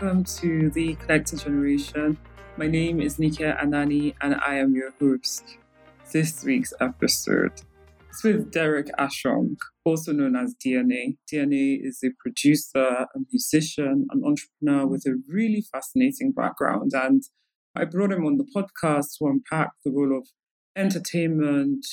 [0.00, 2.16] welcome to the Connected Generation.
[2.56, 5.58] My name is Nika Anani and I am your host.
[6.10, 7.52] This week's episode
[8.10, 11.18] is with Derrick Ashong, also known as DNA.
[11.30, 16.92] DNA is a producer, a musician, an entrepreneur with a really fascinating background.
[16.94, 17.22] And
[17.76, 20.28] I brought him on the podcast to unpack the role of
[20.74, 21.84] entertainment,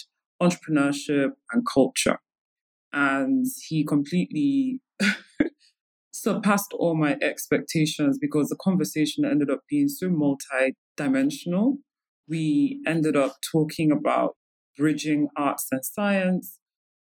[0.42, 2.20] entrepreneurship, and culture.
[2.94, 4.80] And he completely
[6.28, 11.78] surpassed all my expectations because the conversation ended up being so multi dimensional.
[12.28, 14.36] We ended up talking about
[14.78, 16.60] bridging arts and science,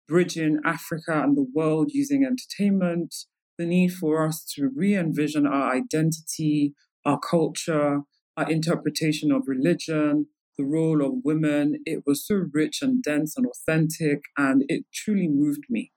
[0.07, 3.12] bridging Africa and the world using entertainment,
[3.59, 8.03] the need for us to re envision our identity, our culture,
[8.37, 11.83] our interpretation of religion, the role of women.
[11.87, 15.91] It was so rich and dense and authentic, and it truly moved me.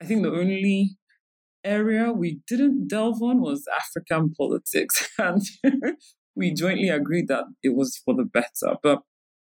[0.00, 0.99] I think the only
[1.64, 5.42] area we didn't delve on was African politics, and
[6.34, 8.76] we jointly agreed that it was for the better.
[8.82, 9.02] But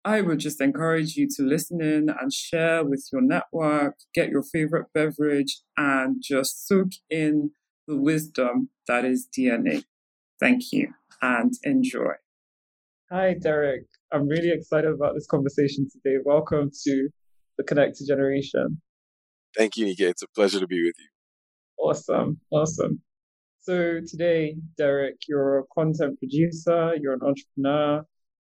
[0.05, 4.43] I would just encourage you to listen in and share with your network, get your
[4.43, 7.51] favorite beverage, and just soak in
[7.87, 9.85] the wisdom that is DNA.
[10.39, 12.13] Thank you and enjoy.
[13.11, 13.85] Hi, Derrick.
[14.11, 16.17] I'm really excited about this conversation today.
[16.25, 17.09] Welcome to
[17.57, 18.81] the Connected Generation.
[19.55, 20.09] Thank you, Nika.
[20.09, 21.12] It's a pleasure to be with you.
[21.83, 22.39] Awesome.
[22.49, 23.01] Awesome.
[23.59, 28.05] So today, Derrick, you're a content producer, you're an entrepreneur,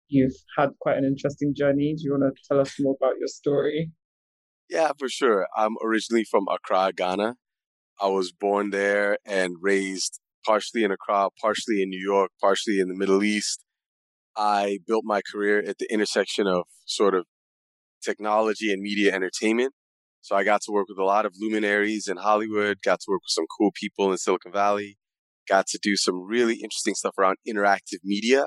[0.09, 1.95] you've had quite an interesting journey.
[1.95, 3.91] Do you want to tell us more about your story?
[4.69, 5.47] Yeah, for sure.
[5.55, 7.35] I'm originally from Accra, Ghana.
[8.01, 12.89] I was born there and raised partially in Accra, partially in New York, partially in
[12.89, 13.63] the Middle East.
[14.35, 17.25] I built my career at the intersection of sort of
[18.03, 19.73] technology and media entertainment.
[20.23, 23.19] So I got to work with a lot of luminaries in Hollywood, got to work
[23.23, 24.97] with some cool people in Silicon Valley,
[25.49, 28.45] got to do some really interesting stuff around interactive media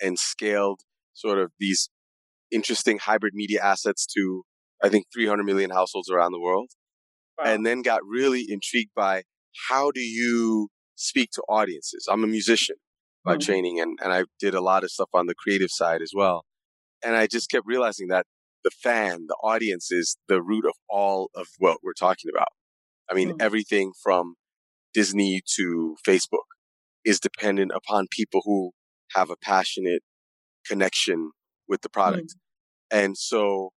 [0.00, 0.80] and scaled
[1.12, 1.90] sort of these
[2.50, 4.42] interesting hybrid media assets to,
[4.82, 6.70] I think, 300 million households around the world.
[7.38, 7.52] Wow.
[7.52, 9.24] And then got really intrigued by
[9.68, 12.08] how do you speak to audiences?
[12.10, 12.76] I'm a musician
[13.22, 13.40] by mm-hmm.
[13.40, 16.46] training and, and I did a lot of stuff on the creative side as well.
[17.04, 18.24] And I just kept realizing that
[18.64, 22.48] the fan, the audience is the root of all of what we're talking about.
[23.10, 23.42] I mean, mm-hmm.
[23.42, 24.34] everything from
[24.94, 26.46] Disney to Facebook
[27.04, 28.72] is dependent upon people who
[29.14, 30.02] have a passionate
[30.66, 31.32] connection
[31.68, 32.34] with the product.
[32.92, 32.98] Mm-hmm.
[33.04, 33.70] And so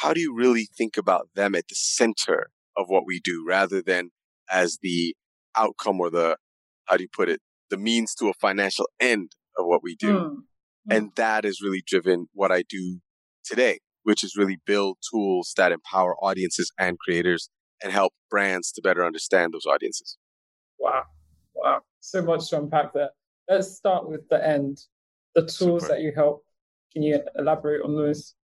[0.00, 3.80] how do you really think about them at the center of what we do rather
[3.80, 4.10] than
[4.50, 5.14] as the
[5.56, 6.36] outcome or the,
[6.86, 10.12] how do you put it, the means to a financial end of what we do.
[10.12, 10.36] Mm.
[10.88, 13.00] And that has really driven what I do
[13.44, 17.50] today, which is really build tools that empower audiences and creators
[17.82, 20.16] and help brands to better understand those audiences.
[20.78, 21.02] Wow.
[21.56, 21.80] Wow.
[21.98, 23.10] So much to unpack there.
[23.48, 24.78] Let's start with the end.
[25.34, 25.88] The tools Super.
[25.88, 26.44] that you help.
[26.92, 28.36] Can you elaborate on those?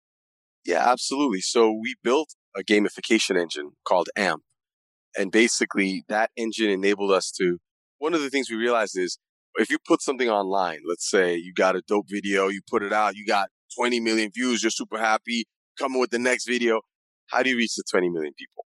[0.64, 1.42] Yeah, absolutely.
[1.42, 4.42] So we built a gamification engine called AMP.
[5.18, 7.58] And basically that engine enabled us to
[7.98, 9.18] one of the things we realized is
[9.56, 12.94] if you put something online, let's say you got a dope video, you put it
[12.94, 15.44] out, you got 20 million views, you're super happy,
[15.78, 16.80] coming with the next video.
[17.30, 18.66] How do you reach the 20 million people?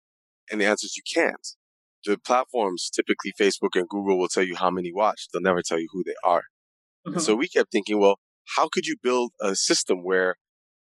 [0.50, 1.46] And the answer is you can't.
[2.04, 5.28] The platforms, typically Facebook and Google, will tell you how many watch.
[5.32, 6.44] They'll never tell you who they are.
[7.06, 7.18] Mm-hmm.
[7.20, 8.16] so we kept thinking, well,
[8.56, 10.36] how could you build a system where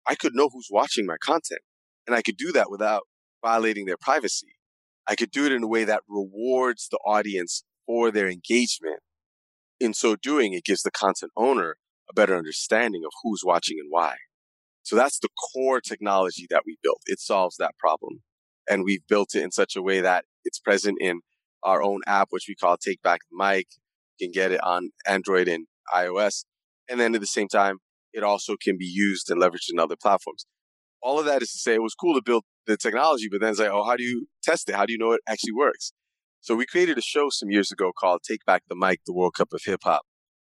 [0.06, 1.60] I could know who's watching my content?
[2.06, 3.02] And I could do that without
[3.44, 4.56] violating their privacy.
[5.06, 9.00] I could do it in a way that rewards the audience for their engagement.
[9.78, 11.76] In so doing, it gives the content owner
[12.10, 14.16] a better understanding of who's watching and why.
[14.82, 17.02] So that's the core technology that we built.
[17.06, 18.22] It solves that problem.
[18.68, 21.20] And we've built it in such a way that it's present in
[21.62, 23.66] our own app, which we call Take Back the Mic.
[24.18, 26.44] You can get it on Android and iOS.
[26.88, 27.78] And then at the same time,
[28.12, 30.46] it also can be used and leveraged in other platforms.
[31.02, 33.50] All of that is to say it was cool to build the technology, but then
[33.50, 34.74] it's like, oh, how do you test it?
[34.74, 35.92] How do you know it actually works?
[36.40, 39.34] So we created a show some years ago called Take Back the Mic, the World
[39.36, 40.02] Cup of Hip Hop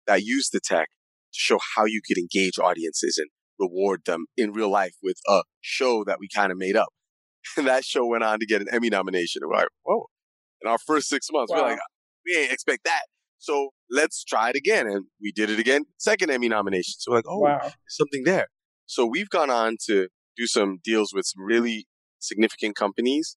[0.07, 0.89] that used the tech
[1.31, 3.29] show how you could engage audiences and
[3.59, 6.89] reward them in real life with a show that we kind of made up.
[7.57, 9.41] And that show went on to get an Emmy nomination.
[9.43, 10.05] we're like, whoa.
[10.61, 11.63] In our first six months, wow.
[11.63, 11.91] we're like, ah,
[12.23, 13.01] we ain't expect that.
[13.39, 14.85] So let's try it again.
[14.85, 16.93] And we did it again, second Emmy nomination.
[16.99, 17.57] So we're like, oh, wow.
[17.61, 18.47] there's something there.
[18.85, 20.07] So we've gone on to
[20.37, 21.87] do some deals with some really
[22.19, 23.37] significant companies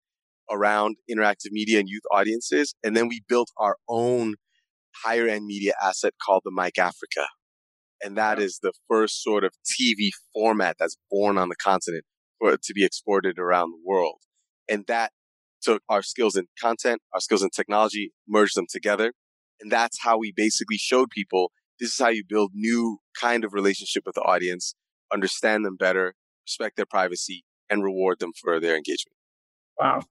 [0.51, 2.75] around interactive media and youth audiences.
[2.83, 4.35] And then we built our own
[5.05, 7.29] higher end media asset called the Mic Africa.
[8.03, 12.05] And that is the first sort of TV format that's born on the continent
[12.39, 14.19] for it to be exported around the world.
[14.69, 15.13] And that
[15.63, 19.13] took our skills in content, our skills in technology, merged them together.
[19.61, 23.53] And that's how we basically showed people this is how you build new kind of
[23.53, 24.75] relationship with the audience,
[25.13, 26.15] understand them better,
[26.47, 29.17] respect their privacy, and reward them for their engagement.
[29.79, 30.03] Wow.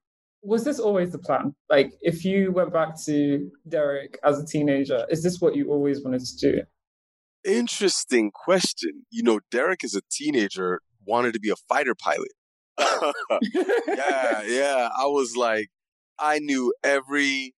[0.44, 1.54] Was this always the plan?
[1.70, 6.04] Like, if you went back to Derrick as a teenager, is this what you always
[6.04, 6.62] wanted to do?
[7.44, 9.06] Interesting question.
[9.10, 12.32] You know, Derrick as a teenager wanted to be a fighter pilot.
[12.80, 14.90] yeah, yeah.
[14.98, 15.70] I was like,
[16.20, 17.56] I knew every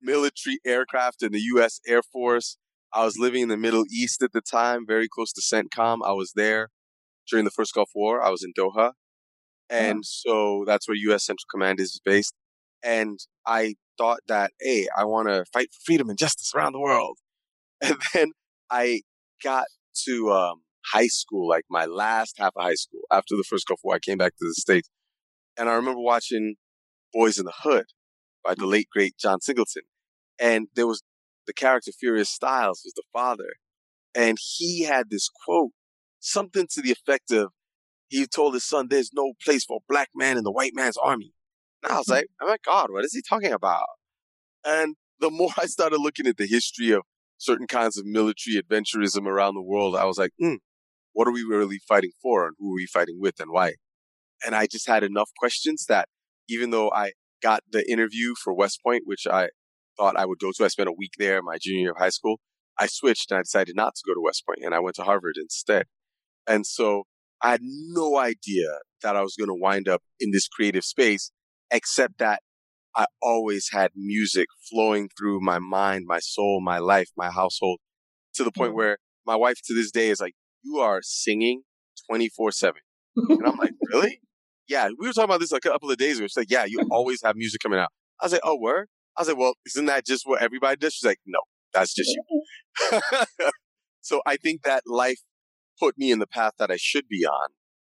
[0.00, 1.80] military aircraft in the U.S.
[1.86, 2.56] Air Force.
[2.92, 5.98] I was living in the Middle East at the time, very close to CENTCOM.
[6.04, 6.68] I was there
[7.28, 8.22] during the first Gulf War.
[8.22, 8.92] I was in Doha.
[9.70, 11.26] And so that's where U.S.
[11.26, 12.32] Central Command is based.
[12.82, 16.80] And I thought that, hey, I want to fight for freedom and justice around the
[16.80, 17.18] world.
[17.80, 18.32] And then
[18.70, 19.02] I
[19.42, 19.66] got
[20.06, 20.62] to um,
[20.92, 23.98] high school, like my last half of high school, after the first Gulf War, I
[23.98, 24.88] came back to the States.
[25.56, 26.54] And I remember watching
[27.12, 27.86] Boys in the Hood
[28.44, 29.82] by the late, great John Singleton.
[30.38, 31.02] And there was
[31.46, 33.54] the character Furious Styles was the father.
[34.14, 35.70] And he had this quote,
[36.20, 37.50] something to the effect of,
[38.08, 40.96] he told his son, there's no place for a black man in the white man's
[40.96, 41.32] army.
[41.82, 43.86] And I was like, oh my God, what is he talking about?
[44.64, 47.02] And the more I started looking at the history of
[47.38, 50.56] certain kinds of military adventurism around the world, I was like, hmm,
[51.12, 53.74] what are we really fighting for and who are we fighting with and why?
[54.44, 56.08] And I just had enough questions that
[56.48, 57.12] even though I
[57.42, 59.48] got the interview for West Point, which I
[59.96, 62.10] thought I would go to, I spent a week there my junior year of high
[62.10, 62.40] school.
[62.78, 65.02] I switched and I decided not to go to West Point and I went to
[65.02, 65.86] Harvard instead.
[66.46, 67.04] And so
[67.42, 71.30] I had no idea that I was going to wind up in this creative space,
[71.70, 72.42] except that
[72.96, 77.78] I always had music flowing through my mind, my soul, my life, my household
[78.34, 78.76] to the point mm.
[78.76, 81.62] where my wife to this day is like, you are singing
[82.10, 82.80] 24 seven.
[83.16, 84.20] And I'm like, really?
[84.68, 84.88] Yeah.
[84.98, 86.26] We were talking about this like a couple of days ago.
[86.26, 87.90] She's like, yeah, you always have music coming out.
[88.20, 88.86] I was like, oh, where?
[89.16, 90.94] I was like, well, isn't that just what everybody does?
[90.94, 91.40] She's like, no,
[91.74, 93.00] that's just you.
[94.00, 95.18] so I think that life
[95.78, 97.50] put me in the path that I should be on,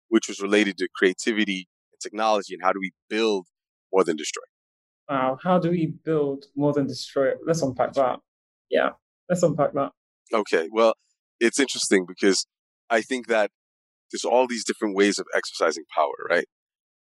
[0.10, 3.48] which was related to creativity and technology and how do we build
[3.92, 4.44] more than destroy.
[5.10, 5.38] Wow.
[5.42, 7.30] How do we build more than destroy?
[7.30, 7.38] It?
[7.46, 8.20] Let's unpack that.
[8.70, 8.90] Yeah.
[9.30, 9.92] Let's unpack that.
[10.34, 10.68] Okay.
[10.72, 10.94] Well,
[11.40, 12.46] it's interesting because
[12.90, 13.52] I think that
[14.12, 16.46] there's all these different ways of exercising power, right?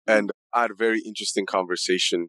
[0.08, 0.18] Mm-hmm.
[0.18, 2.28] And I had a very interesting conversation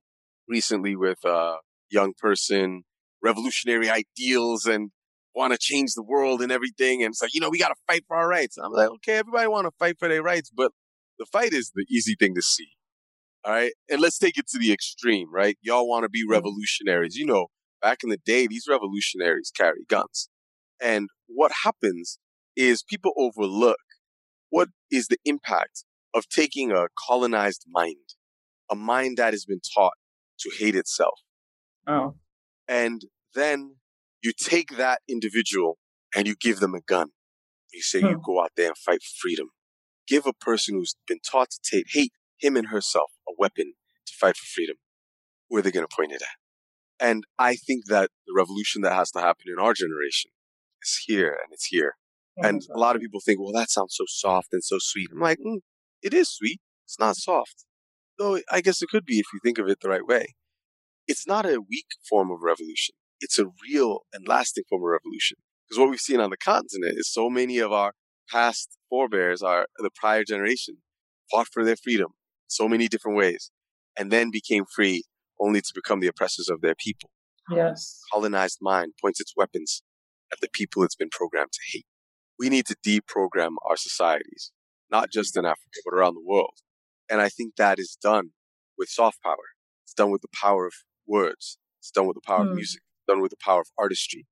[0.48, 1.56] recently with a
[1.90, 2.82] young person,
[3.22, 4.90] revolutionary ideals and
[5.34, 7.02] want to change the world and everything.
[7.02, 8.56] And it's like, you know, we got to fight for our rights.
[8.56, 10.72] And I'm like, okay, everybody want to fight for their rights, but
[11.18, 12.68] the fight is the easy thing to see.
[13.44, 13.72] All right.
[13.88, 15.56] And let's take it to the extreme, right?
[15.62, 16.32] Y'all want to be mm-hmm.
[16.32, 17.16] revolutionaries.
[17.16, 17.46] You know,
[17.80, 20.28] back in the day, these revolutionaries carry guns.
[20.82, 22.18] And what happens
[22.56, 23.78] is people overlook
[24.50, 25.84] what is the impact
[26.14, 27.96] of taking a colonized mind,
[28.70, 29.94] a mind that has been taught
[30.40, 31.20] to hate itself.
[31.86, 32.16] Oh.
[32.68, 33.02] And
[33.34, 33.76] then
[34.22, 35.78] you take that individual
[36.14, 37.08] and you give them a gun.
[37.72, 38.08] You say, hmm.
[38.08, 39.48] you go out there and fight for freedom.
[40.08, 43.74] Give a person who's been taught to hate him and herself a weapon
[44.06, 44.76] to fight for freedom.
[45.48, 47.06] Where are they going to point it at?
[47.06, 50.30] And I think that the revolution that has to happen in our generation
[50.82, 51.94] is here and it's here.
[52.42, 55.08] And a lot of people think, well, that sounds so soft and so sweet.
[55.12, 55.58] I'm like, mm,
[56.02, 56.60] it is sweet.
[56.86, 57.66] It's not soft.
[58.18, 60.34] Though I guess it could be if you think of it the right way.
[61.06, 65.36] It's not a weak form of revolution it's a real and lasting form of revolution.
[65.68, 67.92] Because what we've seen on the continent is so many of our
[68.28, 70.78] past forebears, our the prior generation,
[71.30, 72.08] fought for their freedom
[72.50, 73.50] so many different ways,
[73.98, 75.04] and then became free
[75.40, 77.10] only to become the oppressors of their people.
[77.50, 78.00] Yes.
[78.12, 79.82] Colonized mind points its weapons
[80.32, 81.86] at the people it's been programmed to hate.
[82.38, 84.52] We need to deprogram our societies,
[84.90, 86.54] not just in Africa, but around the world.
[87.10, 88.30] And I think that is done
[88.78, 89.36] with soft power.
[89.84, 90.72] It's done with the power of
[91.06, 91.58] words.
[91.80, 92.42] It's done with the power mm.
[92.42, 92.56] of hmm.
[92.56, 94.26] music done with the power of artistry.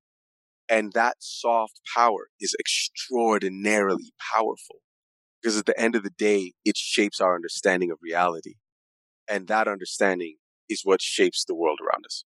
[0.70, 4.76] And that soft power is extraordinarily powerful
[5.42, 8.54] because at the end of the day, it shapes our understanding of reality.
[9.28, 10.36] And that understanding
[10.68, 12.24] is what shapes the world around us.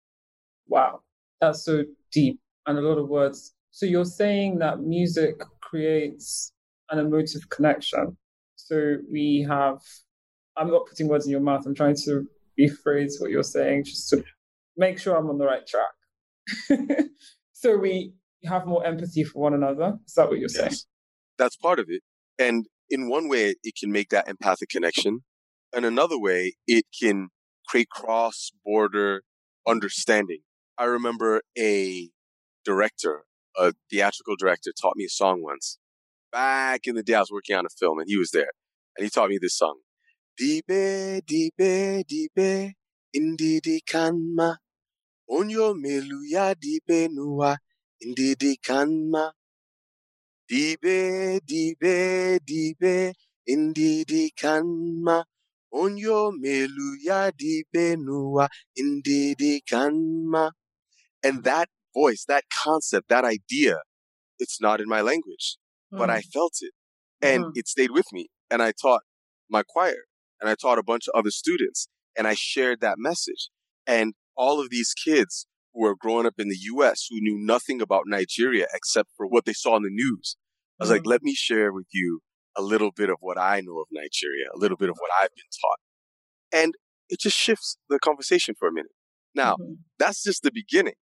[0.69, 1.01] Wow.
[1.41, 3.55] That's so deep and a lot of words.
[3.71, 6.53] So you're saying that music creates
[6.91, 8.17] an emotive connection.
[8.57, 9.79] So we have,
[10.57, 12.27] I'm not putting words in your mouth, I'm trying to
[12.59, 14.25] rephrase what you're saying just to
[14.77, 17.09] make sure I'm on the right track.
[17.53, 19.99] so we have more empathy for one another.
[20.07, 20.75] Is that what you're saying?
[21.39, 22.03] That's part of it.
[22.39, 25.25] And in one way, it can make that empathic connection.
[25.75, 27.31] And another way, it can
[27.69, 29.23] create cross border
[29.67, 30.43] understanding.
[30.79, 32.11] I remember a
[32.65, 33.25] director,
[33.59, 35.79] a theatrical director, taught me a song once.
[36.31, 38.53] Back in the day, I was working on a film and he was there.
[38.97, 39.81] And he taught me this song.
[40.41, 42.73] Dibe, dibe, dibe,
[43.17, 44.57] indidi kanma,
[45.31, 47.59] Onyo meluya dibe nuwa
[48.01, 49.33] indidi kanma.
[50.51, 53.15] Dibe, dibe, dibe,
[53.49, 55.25] indidi kanma.
[55.73, 58.49] Onyo meluya dibe nuwa
[58.79, 60.53] indidi kanma.
[61.23, 63.79] And that voice, that concept, that idea,
[64.39, 65.57] it's not in my language,
[65.93, 65.99] mm.
[65.99, 66.33] but I mm.
[66.33, 66.73] felt it
[67.23, 67.53] and mm.
[67.55, 68.29] it stayed with me.
[68.51, 69.03] And I taught
[69.49, 70.05] my choir
[70.41, 73.49] and I taught a bunch of other students and I shared that message.
[73.87, 77.83] And all of these kids who were growing up in the US who knew nothing
[77.83, 80.37] about Nigeria except for what they saw in the news.
[80.81, 80.97] I was mm-hmm.
[80.97, 82.21] like, let me share with you
[82.57, 85.35] a little bit of what I know of Nigeria, a little bit of what I've
[85.35, 86.63] been taught.
[86.63, 86.75] And
[87.09, 88.93] it just shifts the conversation for a minute.
[89.35, 89.75] Now, mm-hmm.
[89.99, 90.95] that's just the beginning.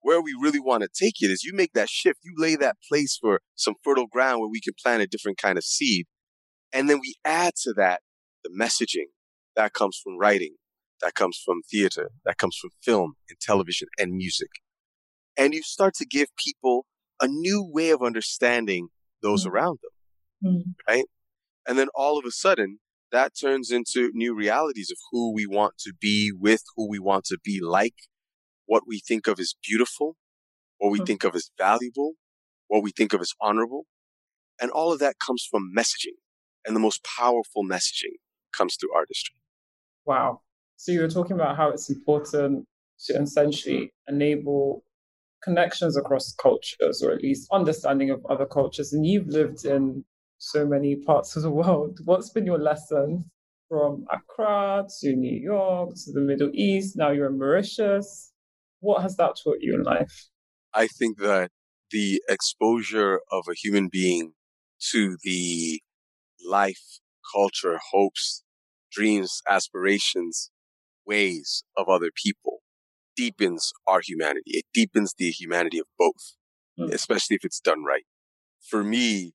[0.00, 2.76] Where we really want to take it is you make that shift, you lay that
[2.88, 6.06] place for some fertile ground where we can plant a different kind of seed.
[6.72, 8.00] And then we add to that
[8.42, 9.10] the messaging
[9.54, 10.54] that comes from writing,
[11.02, 14.48] that comes from theater, that comes from film and television and music.
[15.36, 16.86] And you start to give people
[17.20, 18.88] a new way of understanding
[19.22, 19.54] those mm-hmm.
[19.54, 20.70] around them, mm-hmm.
[20.92, 21.04] right?
[21.66, 22.78] And then all of a sudden,
[23.10, 27.24] that turns into new realities of who we want to be with, who we want
[27.26, 27.94] to be like,
[28.66, 30.16] what we think of as beautiful,
[30.78, 31.06] what we mm-hmm.
[31.06, 32.14] think of as valuable,
[32.68, 33.86] what we think of as honorable.
[34.60, 36.16] And all of that comes from messaging.
[36.64, 38.16] And the most powerful messaging
[38.56, 39.34] comes through artistry.
[40.04, 40.40] Wow.
[40.82, 42.66] So you were talking about how it's important
[43.04, 44.82] to essentially enable
[45.44, 48.92] connections across cultures, or at least understanding of other cultures.
[48.92, 50.04] And you've lived in
[50.38, 52.00] so many parts of the world.
[52.04, 53.30] What's been your lesson
[53.68, 56.96] from Accra to New York to the Middle East?
[56.96, 58.32] Now you're in Mauritius.
[58.80, 60.30] What has that taught you in life?
[60.74, 61.52] I think that
[61.92, 64.32] the exposure of a human being
[64.90, 65.80] to the
[66.44, 66.98] life,
[67.32, 68.42] culture, hopes,
[68.90, 70.50] dreams, aspirations,
[71.06, 72.60] ways of other people
[73.16, 74.52] deepens our humanity.
[74.52, 76.36] It deepens the humanity of both,
[76.78, 76.92] mm.
[76.92, 78.04] especially if it's done right.
[78.68, 79.32] For me,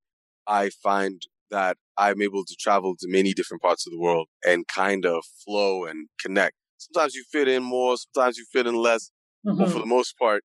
[0.48, 1.22] I find
[1.52, 5.24] that I'm able to travel to many different parts of the world and kind of
[5.46, 6.56] flow and connect.
[6.78, 9.12] Sometimes you fit in more, sometimes you fit in less.
[9.46, 9.58] Mm-hmm.
[9.58, 9.82] But for mm-hmm.
[9.82, 10.44] the most part,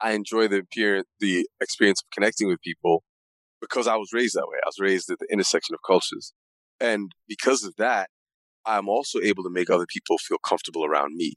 [0.00, 3.02] I enjoy the appearance, the experience of connecting with people
[3.60, 4.58] because I was raised that way.
[4.62, 6.32] I was raised at the intersection of cultures.
[6.80, 8.10] And because of that,
[8.66, 11.34] I'm also able to make other people feel comfortable around me.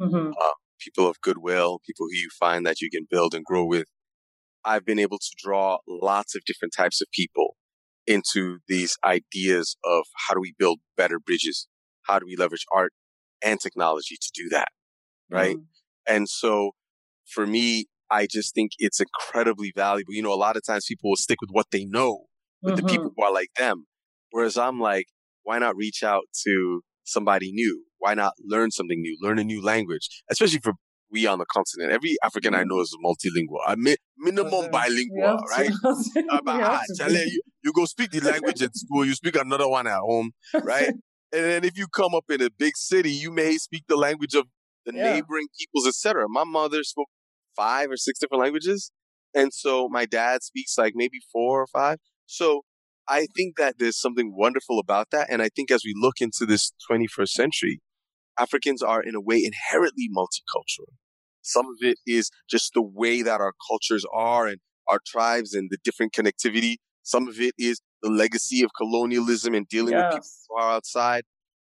[0.00, 0.28] Mm-hmm.
[0.28, 3.86] Uh, people of goodwill, people who you find that you can build and grow with.
[4.64, 7.56] I've been able to draw lots of different types of people
[8.06, 11.68] into these ideas of how do we build better bridges?
[12.06, 12.92] How do we leverage art
[13.44, 14.68] and technology to do that?
[15.30, 15.56] Right.
[15.56, 16.14] Mm-hmm.
[16.14, 16.72] And so
[17.26, 20.14] for me, I just think it's incredibly valuable.
[20.14, 22.24] You know, a lot of times people will stick with what they know,
[22.62, 22.86] with mm-hmm.
[22.86, 23.84] the people who are like them.
[24.30, 25.06] Whereas I'm like,
[25.48, 27.84] why not reach out to somebody new?
[27.96, 29.16] Why not learn something new?
[29.22, 30.74] Learn a new language, especially for
[31.10, 31.90] we on the continent.
[31.90, 32.66] Every African I mm.
[32.66, 35.70] know is multilingual, I mean, minimum bilingual, right?
[35.82, 40.32] uh, you, you go speak the language at school, you speak another one at home,
[40.62, 40.88] right?
[41.32, 44.34] and then if you come up in a big city, you may speak the language
[44.34, 44.44] of
[44.84, 45.14] the yeah.
[45.14, 46.26] neighboring peoples, etc.
[46.28, 47.08] My mother spoke
[47.56, 48.92] five or six different languages,
[49.34, 51.96] and so my dad speaks like maybe four or five.
[52.26, 52.64] So
[53.08, 55.28] I think that there's something wonderful about that.
[55.30, 57.80] And I think as we look into this 21st century,
[58.38, 60.92] Africans are in a way inherently multicultural.
[61.42, 65.68] Some of it is just the way that our cultures are and our tribes and
[65.70, 66.76] the different connectivity.
[67.02, 70.04] Some of it is the legacy of colonialism and dealing yes.
[70.04, 71.22] with people who are outside.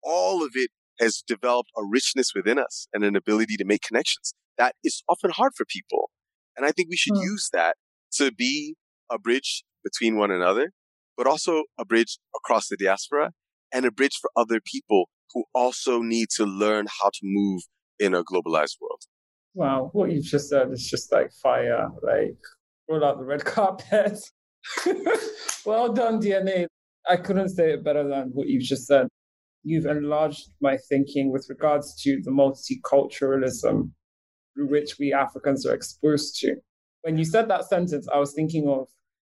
[0.03, 4.33] All of it has developed a richness within us and an ability to make connections
[4.57, 6.11] that is often hard for people.
[6.55, 7.23] And I think we should hmm.
[7.23, 7.77] use that
[8.13, 8.75] to be
[9.09, 10.71] a bridge between one another
[11.19, 13.31] but also a bridge across the diaspora
[13.73, 17.61] and a bridge for other people who also need to learn how to move
[17.99, 19.01] in a globalized world.
[19.53, 21.89] Wow, what you've just said is just like fire.
[22.01, 22.37] Like,
[22.89, 24.17] roll out the red carpet.
[25.65, 26.67] well done, DNA.
[27.07, 29.07] I couldn't say it better than what you've just said.
[29.63, 33.91] You've enlarged my thinking with regards to the multiculturalism
[34.53, 36.55] through which we Africans are exposed to.
[37.01, 38.87] When you said that sentence, I was thinking of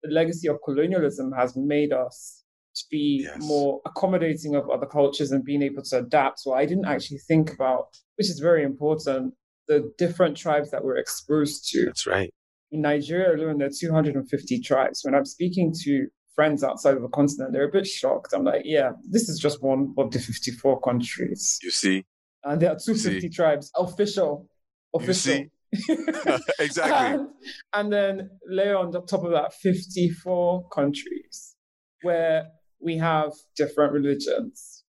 [0.03, 3.37] the legacy of colonialism has made us to be yes.
[3.41, 6.39] more accommodating of other cultures and being able to adapt.
[6.41, 9.35] So I didn't actually think about, which is very important,
[9.69, 11.87] the different tribes that we're exposed to.
[11.87, 12.33] That's right.
[12.73, 15.01] In Nigeria alone, there are 250 tribes.
[15.05, 18.33] When I'm speaking to friends outside of the continent, they're a bit shocked.
[18.33, 21.59] I'm like, yeah, this is just one of the 54 countries.
[21.63, 22.05] You see?
[22.45, 24.47] And there are 250 tribes, official.
[24.95, 25.45] Official.
[26.59, 26.93] exactly.
[26.93, 27.29] And,
[27.73, 31.55] and, then layer on the top of that 54 countries
[32.03, 32.49] where
[32.81, 34.85] we have different religions,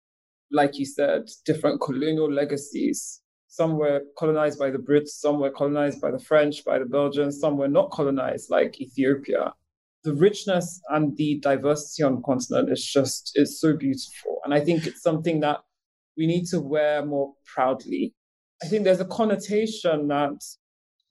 [0.51, 3.21] like you said, different colonial legacies.
[3.47, 7.39] Some were colonized by the Brits, some were colonized by the French, by the Belgians,
[7.39, 9.53] some were not colonized, like Ethiopia.
[10.03, 14.39] The richness and the diversity on the continent is just is so beautiful.
[14.45, 15.59] And I think it's something that
[16.17, 18.15] we need to wear more proudly.
[18.63, 20.41] I think there's a connotation that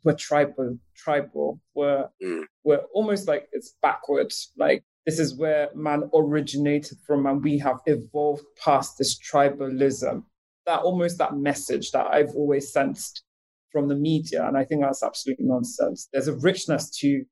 [0.05, 2.45] we're tribal, tribal, we're, mm.
[2.65, 4.53] we're almost like it's backwards.
[4.57, 10.25] Like this is where man originated from, and we have evolved past this tribalism
[10.67, 13.25] that almost that message that I've always sensed
[13.73, 14.47] from the media.
[14.47, 16.09] And I think that's absolutely nonsense.
[16.13, 17.25] There's a richness to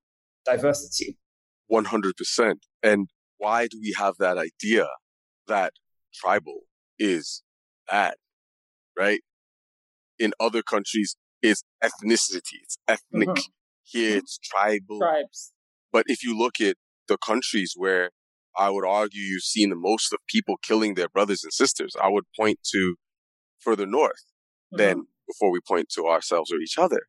[0.45, 1.19] diversity.
[1.71, 2.55] 100%.
[2.83, 4.87] And why do we have that idea
[5.47, 5.73] that
[6.15, 6.63] tribal
[6.99, 7.43] is
[7.91, 8.15] bad,
[8.97, 9.21] right?
[10.19, 13.29] In other countries, it's ethnicity, it's ethnic.
[13.29, 13.43] Mm-hmm.
[13.85, 14.99] Here, it's tribal.
[14.99, 15.53] Tribes.
[15.93, 16.77] But if you look at
[17.09, 18.11] the countries where
[18.57, 22.09] I would argue you've seen the most of people killing their brothers and sisters, I
[22.09, 22.97] would point to
[23.61, 24.25] further north
[24.73, 24.79] mm-hmm.
[24.79, 27.03] than before we point to ourselves or each other.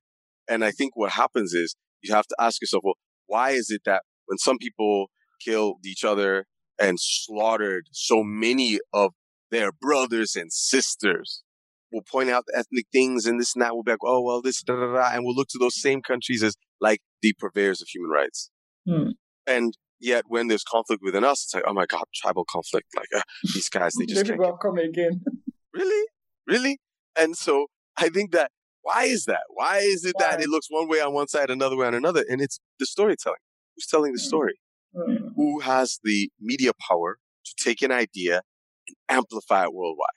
[0.47, 3.81] And I think what happens is you have to ask yourself, well, why is it
[3.85, 5.07] that when some people
[5.43, 6.45] killed each other
[6.79, 9.11] and slaughtered so many of
[9.51, 11.43] their brothers and sisters,
[11.91, 13.73] we'll point out the ethnic things and this and that.
[13.73, 16.01] We'll be like, oh, well, this, da, da, da, and we'll look to those same
[16.01, 18.49] countries as like the purveyors of human rights.
[18.87, 19.09] Hmm.
[19.47, 22.87] And yet, when there's conflict within us, it's like, oh my God, tribal conflict.
[22.95, 23.21] Like, uh,
[23.53, 24.39] these guys, they just can't.
[24.61, 25.21] Come again.
[25.73, 26.07] really?
[26.47, 26.79] Really?
[27.17, 27.67] And so
[27.97, 29.41] I think that why is that?
[29.49, 30.31] Why is it why?
[30.31, 32.23] that it looks one way on one side, another way on another?
[32.29, 33.39] And it's the storytelling.
[33.75, 34.23] Who's telling the mm.
[34.23, 34.59] story?
[34.95, 35.33] Mm.
[35.35, 38.41] Who has the media power to take an idea
[38.87, 40.07] and amplify it worldwide?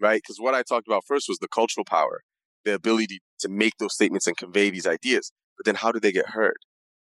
[0.00, 0.20] Right?
[0.22, 2.22] Because what I talked about first was the cultural power,
[2.64, 5.32] the ability to make those statements and convey these ideas.
[5.56, 6.58] But then how do they get heard?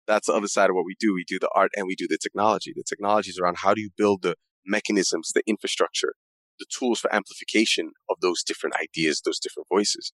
[0.07, 1.13] That's the other side of what we do.
[1.13, 2.71] We do the art and we do the technology.
[2.75, 4.35] The technology is around how do you build the
[4.65, 6.13] mechanisms, the infrastructure
[6.59, 10.13] the tools for amplification of those different ideas, those different voices.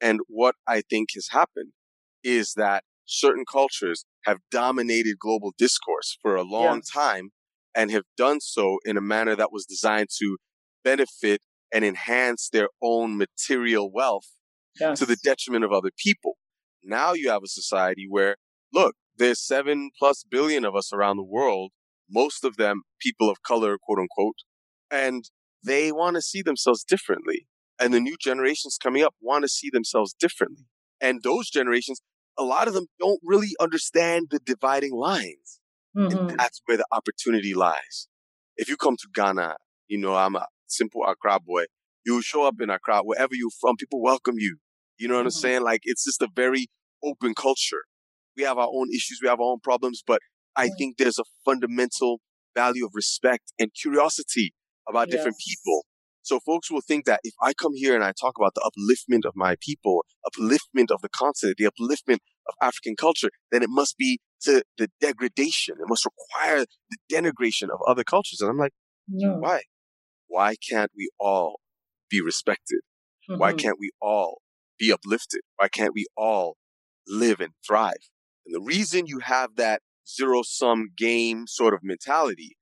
[0.00, 1.72] And what I think has happened
[2.22, 7.02] is that certain cultures have dominated global discourse for a long yeah.
[7.02, 7.30] time
[7.74, 10.38] and have done so in a manner that was designed to
[10.82, 11.40] benefit
[11.76, 14.30] and enhance their own material wealth
[14.80, 14.98] yes.
[14.98, 16.38] to the detriment of other people.
[16.82, 18.36] Now you have a society where,
[18.72, 21.72] look, there's seven plus billion of us around the world,
[22.10, 24.36] most of them people of color, quote unquote.
[24.90, 25.28] And
[25.62, 27.46] they want to see themselves differently.
[27.78, 30.64] And the new generations coming up want to see themselves differently.
[30.98, 32.00] And those generations,
[32.38, 35.60] a lot of them don't really understand the dividing lines.
[35.94, 36.16] Mm-hmm.
[36.16, 38.08] And that's where the opportunity lies.
[38.56, 39.56] If you come to Ghana,
[39.88, 41.64] you know, I'm a simple Accra boy.
[42.04, 44.58] You show up in Accra, wherever you're from, people welcome you.
[44.98, 45.26] You know what mm-hmm.
[45.26, 45.62] I'm saying?
[45.62, 46.66] Like, it's just a very
[47.04, 47.84] open culture.
[48.36, 50.20] We have our own issues, we have our own problems, but
[50.56, 52.20] I think there's a fundamental
[52.54, 54.52] value of respect and curiosity
[54.88, 55.16] about yes.
[55.16, 55.84] different people.
[56.22, 59.24] So folks will think that if I come here and I talk about the upliftment
[59.26, 63.96] of my people, upliftment of the continent, the upliftment of African culture, then it must
[63.96, 65.76] be to the degradation.
[65.78, 68.40] It must require the denigration of other cultures.
[68.40, 68.72] And I'm like,
[69.08, 69.36] no.
[69.38, 69.62] why?
[70.28, 71.60] Why can't we all
[72.10, 72.80] be respected?
[73.28, 73.40] Mm-hmm.
[73.40, 74.42] Why can't we all
[74.78, 75.40] be uplifted?
[75.56, 76.56] Why can't we all
[77.06, 78.10] live and thrive?
[78.44, 82.56] And the reason you have that zero sum game sort of mentality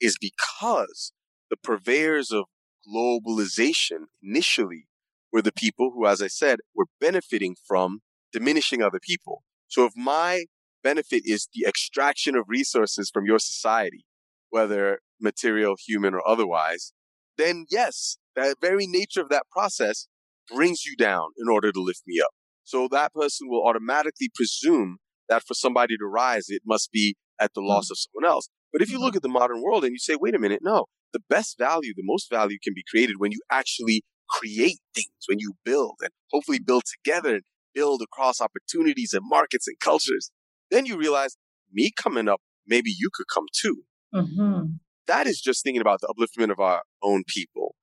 [0.00, 1.12] is because
[1.50, 2.44] the purveyors of
[2.86, 4.86] globalization initially
[5.32, 8.00] were the people who, as I said, were benefiting from
[8.32, 9.42] diminishing other people.
[9.68, 10.44] So if my
[10.82, 14.04] benefit is the extraction of resources from your society,
[14.50, 16.92] whether material, human, or otherwise,
[17.40, 20.06] then yes, that very nature of that process
[20.52, 22.30] brings you down in order to lift me up.
[22.64, 24.98] So that person will automatically presume
[25.28, 27.92] that for somebody to rise, it must be at the loss mm-hmm.
[27.92, 28.48] of someone else.
[28.72, 29.16] But if you look mm-hmm.
[29.16, 32.02] at the modern world and you say, wait a minute, no, the best value, the
[32.04, 36.60] most value can be created when you actually create things, when you build and hopefully
[36.60, 37.42] build together and
[37.74, 40.30] build across opportunities and markets and cultures.
[40.70, 41.36] Then you realize
[41.72, 43.82] me coming up, maybe you could come too.
[44.14, 44.62] Mm-hmm.
[45.10, 47.74] That is just thinking about the upliftment of our own people.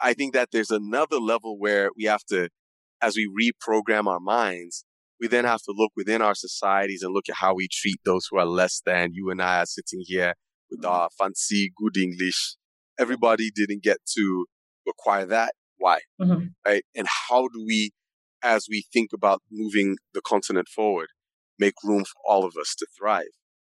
[0.00, 2.48] I think that there's another level where we have to,
[3.02, 4.86] as we reprogram our minds,
[5.20, 8.26] we then have to look within our societies and look at how we treat those
[8.30, 9.10] who are less than.
[9.12, 10.32] You and I are sitting here
[10.70, 10.90] with mm-hmm.
[10.90, 12.56] our fancy, good English,
[12.98, 14.46] everybody didn't get to
[14.88, 15.52] acquire that.
[15.76, 16.00] Why?
[16.22, 16.46] Mm-hmm.
[16.66, 16.84] Right?
[16.94, 17.90] And how do we,
[18.42, 21.08] as we think about moving the continent forward,
[21.58, 23.26] make room for all of us to thrive,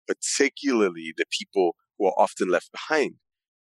[0.07, 3.15] particularly the people who are often left behind?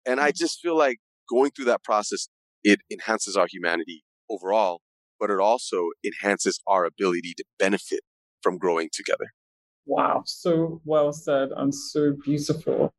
[0.06, 0.38] And I mm-hmm.
[0.38, 2.28] just feel like going through that process,
[2.64, 4.80] it enhances our humanity overall,
[5.18, 8.00] but it also enhances our ability to benefit
[8.42, 9.26] from growing together.
[9.86, 12.92] Wow, so well said and so beautiful.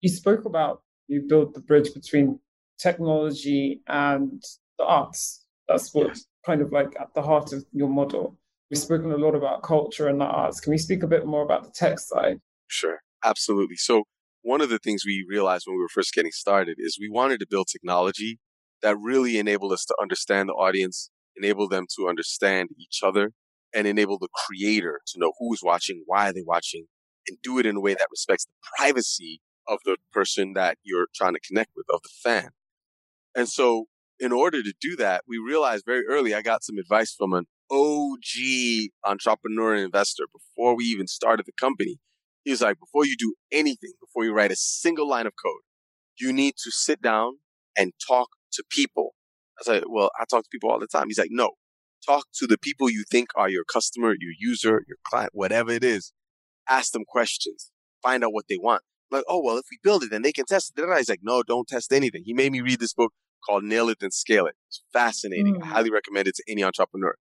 [0.00, 2.40] You spoke about you build the bridge between
[2.78, 4.42] technology and
[4.78, 5.44] the arts.
[5.68, 6.26] That's what yes.
[6.44, 8.38] kind of like at the heart of your model.
[8.70, 10.60] We've spoken a lot about culture and the arts.
[10.60, 12.40] Can we speak a bit more about the tech side?
[12.66, 13.76] Sure, absolutely.
[13.76, 14.04] So,
[14.44, 17.40] one of the things we realized when we were first getting started is we wanted
[17.40, 18.38] to build technology
[18.82, 23.30] that really enabled us to understand the audience, enable them to understand each other,
[23.74, 26.84] and enable the creator to know who is watching, why are they watching,
[27.26, 31.06] and do it in a way that respects the privacy of the person that you're
[31.14, 32.50] trying to connect with, of the fan.
[33.34, 33.86] And so,
[34.20, 37.46] in order to do that, we realized very early I got some advice from an
[37.70, 41.96] OG entrepreneur and investor before we even started the company.
[42.44, 45.62] He was like, before you do anything, before you write a single line of code,
[46.20, 47.38] you need to sit down
[47.76, 49.14] and talk to people.
[49.58, 51.08] I said, well, I talk to people all the time.
[51.08, 51.52] He's like, no,
[52.06, 55.82] talk to the people you think are your customer, your user, your client, whatever it
[55.82, 56.12] is.
[56.68, 57.70] Ask them questions.
[58.02, 58.82] Find out what they want.
[59.10, 60.80] I'm like, oh, well, if we build it, then they can test it.
[60.80, 60.96] Then.
[60.96, 62.22] He's like, no, don't test anything.
[62.24, 63.12] He made me read this book
[63.46, 64.54] called Nail It and Scale It.
[64.68, 65.56] It's fascinating.
[65.56, 65.62] Mm.
[65.62, 67.14] I highly recommend it to any entrepreneur.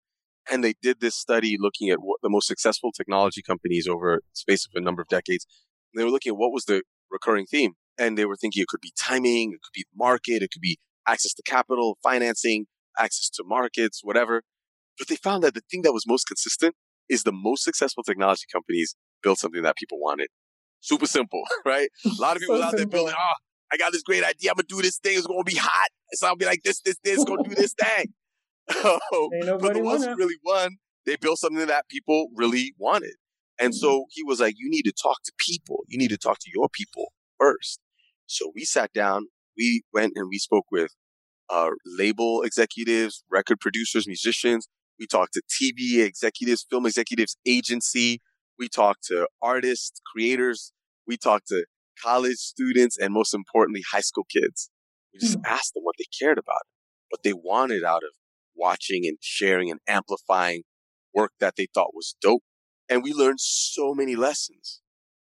[0.51, 4.35] And they did this study looking at what the most successful technology companies over the
[4.35, 5.45] space of a number of decades.
[5.93, 7.73] And they were looking at what was the recurring theme.
[7.97, 10.79] And they were thinking it could be timing, it could be market, it could be
[11.07, 12.65] access to capital, financing,
[12.99, 14.43] access to markets, whatever.
[14.97, 16.75] But they found that the thing that was most consistent
[17.09, 20.27] is the most successful technology companies built something that people wanted.
[20.81, 21.89] Super simple, right?
[22.05, 23.33] A lot of people so out there building, oh,
[23.71, 24.51] I got this great idea.
[24.51, 25.17] I'm gonna do this thing.
[25.17, 25.89] It's gonna be hot.
[26.13, 27.23] So I'll be like this, this, this.
[27.23, 28.13] Gonna do this thing.
[28.67, 33.15] but the ones who really won, they built something that people really wanted.
[33.59, 34.03] And so mm-hmm.
[34.09, 35.83] he was like, you need to talk to people.
[35.87, 37.79] You need to talk to your people first.
[38.25, 40.91] So we sat down, we went and we spoke with
[41.49, 44.67] uh, label executives, record producers, musicians.
[44.99, 48.21] We talked to TV executives, film executives, agency.
[48.57, 50.71] We talked to artists, creators.
[51.07, 51.65] We talked to
[52.01, 54.69] college students, and most importantly, high school kids.
[55.13, 55.45] We just mm.
[55.45, 56.61] asked them what they cared about,
[57.09, 58.11] what they wanted out of
[58.55, 60.63] watching and sharing and amplifying
[61.13, 62.43] work that they thought was dope.
[62.89, 64.81] And we learned so many lessons.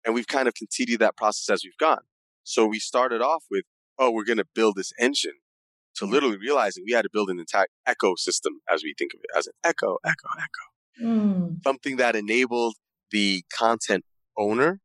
[0.05, 2.03] And we've kind of continued that process as we've gone.
[2.45, 3.65] So we started off with,
[3.99, 5.39] oh, we're going to build this engine
[5.97, 6.11] to mm.
[6.11, 9.47] literally realizing we had to build an entire ecosystem as we think of it as
[9.47, 11.05] an echo, echo, echo.
[11.05, 11.59] Mm.
[11.65, 12.77] Something that enabled
[13.11, 14.05] the content
[14.39, 14.81] owner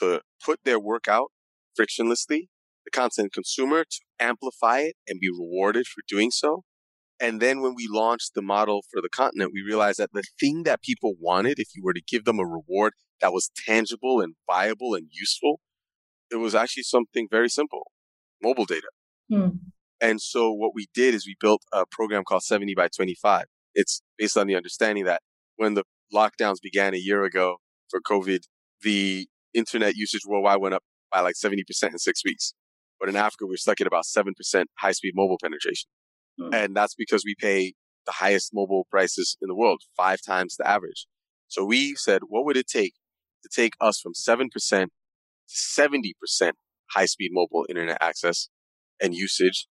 [0.00, 1.30] to put their work out
[1.78, 2.48] frictionlessly,
[2.84, 6.64] the content consumer to amplify it and be rewarded for doing so,
[7.20, 10.62] and then when we launched the model for the continent, we realized that the thing
[10.64, 14.34] that people wanted, if you were to give them a reward that was tangible and
[14.46, 15.60] viable and useful,
[16.30, 17.90] it was actually something very simple
[18.42, 18.88] mobile data.
[19.28, 19.48] Hmm.
[20.00, 23.46] And so what we did is we built a program called 70 by 25.
[23.74, 25.22] It's based on the understanding that
[25.56, 25.82] when the
[26.14, 27.56] lockdowns began a year ago
[27.90, 28.40] for COVID,
[28.82, 32.54] the internet usage worldwide went up by like 70% in six weeks.
[33.00, 34.32] But in Africa, we're stuck at about 7%
[34.78, 35.88] high speed mobile penetration.
[36.40, 36.54] Mm.
[36.54, 37.74] And that's because we pay
[38.06, 41.06] the highest mobile prices in the world, five times the average.
[41.48, 42.94] So we said, what would it take
[43.42, 44.86] to take us from 7% to
[45.48, 46.52] 70%
[46.92, 48.48] high speed mobile internet access
[49.00, 49.66] and usage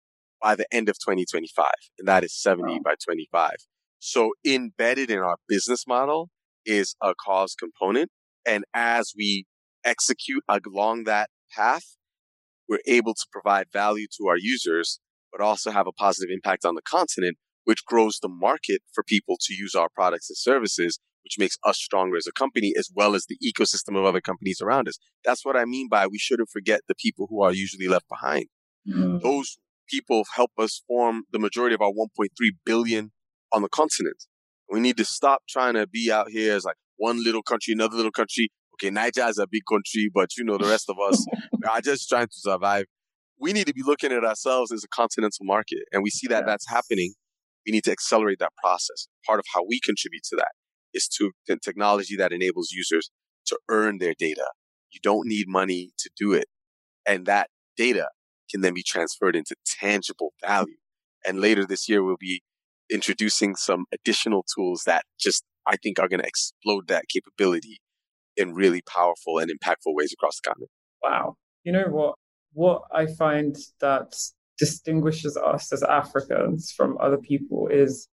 [0.42, 1.70] by the end of 2025?
[1.98, 2.78] And that is 70 wow.
[2.84, 3.52] by 25.
[3.98, 6.30] So embedded in our business model
[6.66, 8.10] is a cause component.
[8.46, 9.44] And as we
[9.84, 11.96] execute along that path,
[12.68, 15.00] we're able to provide value to our users
[15.32, 19.36] but also have a positive impact on the continent, which grows the market for people
[19.40, 23.14] to use our products and services, which makes us stronger as a company, as well
[23.14, 24.98] as the ecosystem of other companies around us.
[25.24, 28.46] That's what I mean by we shouldn't forget the people who are usually left behind.
[28.88, 29.18] Mm-hmm.
[29.18, 32.28] Those people help us form the majority of our 1.3
[32.64, 33.12] billion
[33.52, 34.24] on the continent.
[34.70, 37.96] We need to stop trying to be out here as like one little country, another
[37.96, 38.50] little country.
[38.74, 41.24] Okay, Niger is a big country, but you know, the rest of us
[41.70, 42.86] are just trying to survive
[43.42, 45.80] we need to be looking at ourselves as a continental market.
[45.92, 46.46] And we see that yes.
[46.46, 47.14] that's happening.
[47.66, 49.08] We need to accelerate that process.
[49.26, 50.52] Part of how we contribute to that
[50.94, 53.10] is to the technology that enables users
[53.46, 54.46] to earn their data.
[54.92, 56.46] You don't need money to do it.
[57.06, 58.08] And that data
[58.50, 60.76] can then be transferred into tangible value.
[61.26, 62.42] And later this year, we'll be
[62.92, 67.80] introducing some additional tools that just, I think, are going to explode that capability
[68.36, 70.70] in really powerful and impactful ways across the continent.
[71.02, 71.36] Wow.
[71.64, 72.14] You know what?
[72.52, 74.14] What I find that
[74.58, 78.08] distinguishes us as Africans from other people is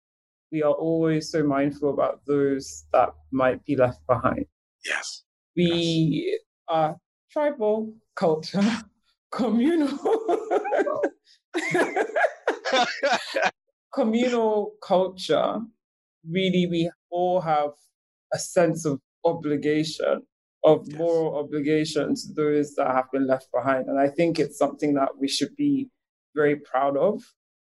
[0.52, 4.46] we are always so mindful about those that might be left behind.
[4.86, 5.24] Yes.
[5.56, 6.40] We yes.
[6.68, 6.98] are
[7.32, 8.64] tribal culture,
[9.32, 9.98] communal.
[13.94, 15.60] communal culture,
[16.28, 17.72] really, we all have
[18.34, 20.24] a sense of obligation
[20.64, 20.98] of yes.
[20.98, 23.88] moral obligation to those that have been left behind.
[23.88, 25.90] And I think it's something that we should be
[26.36, 27.24] very proud of.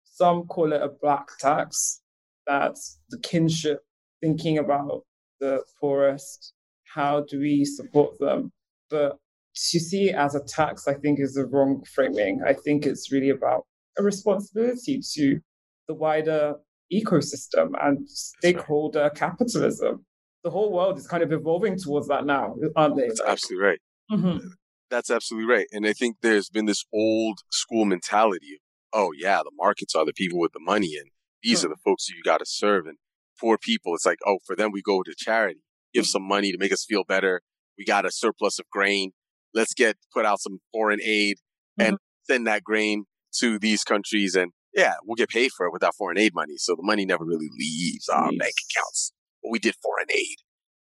[0.04, 2.02] Some call it a black tax.
[2.46, 3.80] That's the kinship,
[4.20, 5.04] thinking about
[5.40, 6.52] the poorest.
[6.92, 8.52] How do we support them?
[8.90, 9.18] But
[9.54, 12.42] to see it as a tax, I think, is the wrong framing.
[12.46, 13.66] I think it's really about
[13.98, 15.40] a responsibility to
[15.86, 16.54] the wider
[16.92, 19.14] ecosystem and stakeholder right.
[19.14, 20.04] capitalism.
[20.42, 23.08] The whole world is kind of evolving towards that now, aren't they?
[23.08, 23.78] That's absolutely right.
[24.10, 24.46] Mm-hmm.
[24.90, 25.66] That's absolutely right.
[25.70, 28.60] And I think there's been this old school mentality of,
[29.00, 31.10] oh, yeah, the markets are the people with the money, and
[31.42, 32.86] these are the folks you got to serve.
[32.86, 32.96] And
[33.40, 35.60] poor people, it's like, oh, for them, we go to charity,
[35.94, 36.10] give mm-hmm.
[36.10, 37.42] some money to make us feel better.
[37.78, 39.12] We got a surplus of grain.
[39.54, 41.36] Let's get put out some foreign aid
[41.78, 41.88] mm-hmm.
[41.88, 43.04] and send that grain
[43.40, 44.34] to these countries.
[44.34, 46.54] And yeah, we'll get paid for it with our foreign aid money.
[46.56, 49.12] So the money never really leaves our bank accounts.
[49.42, 50.36] But we did foreign aid.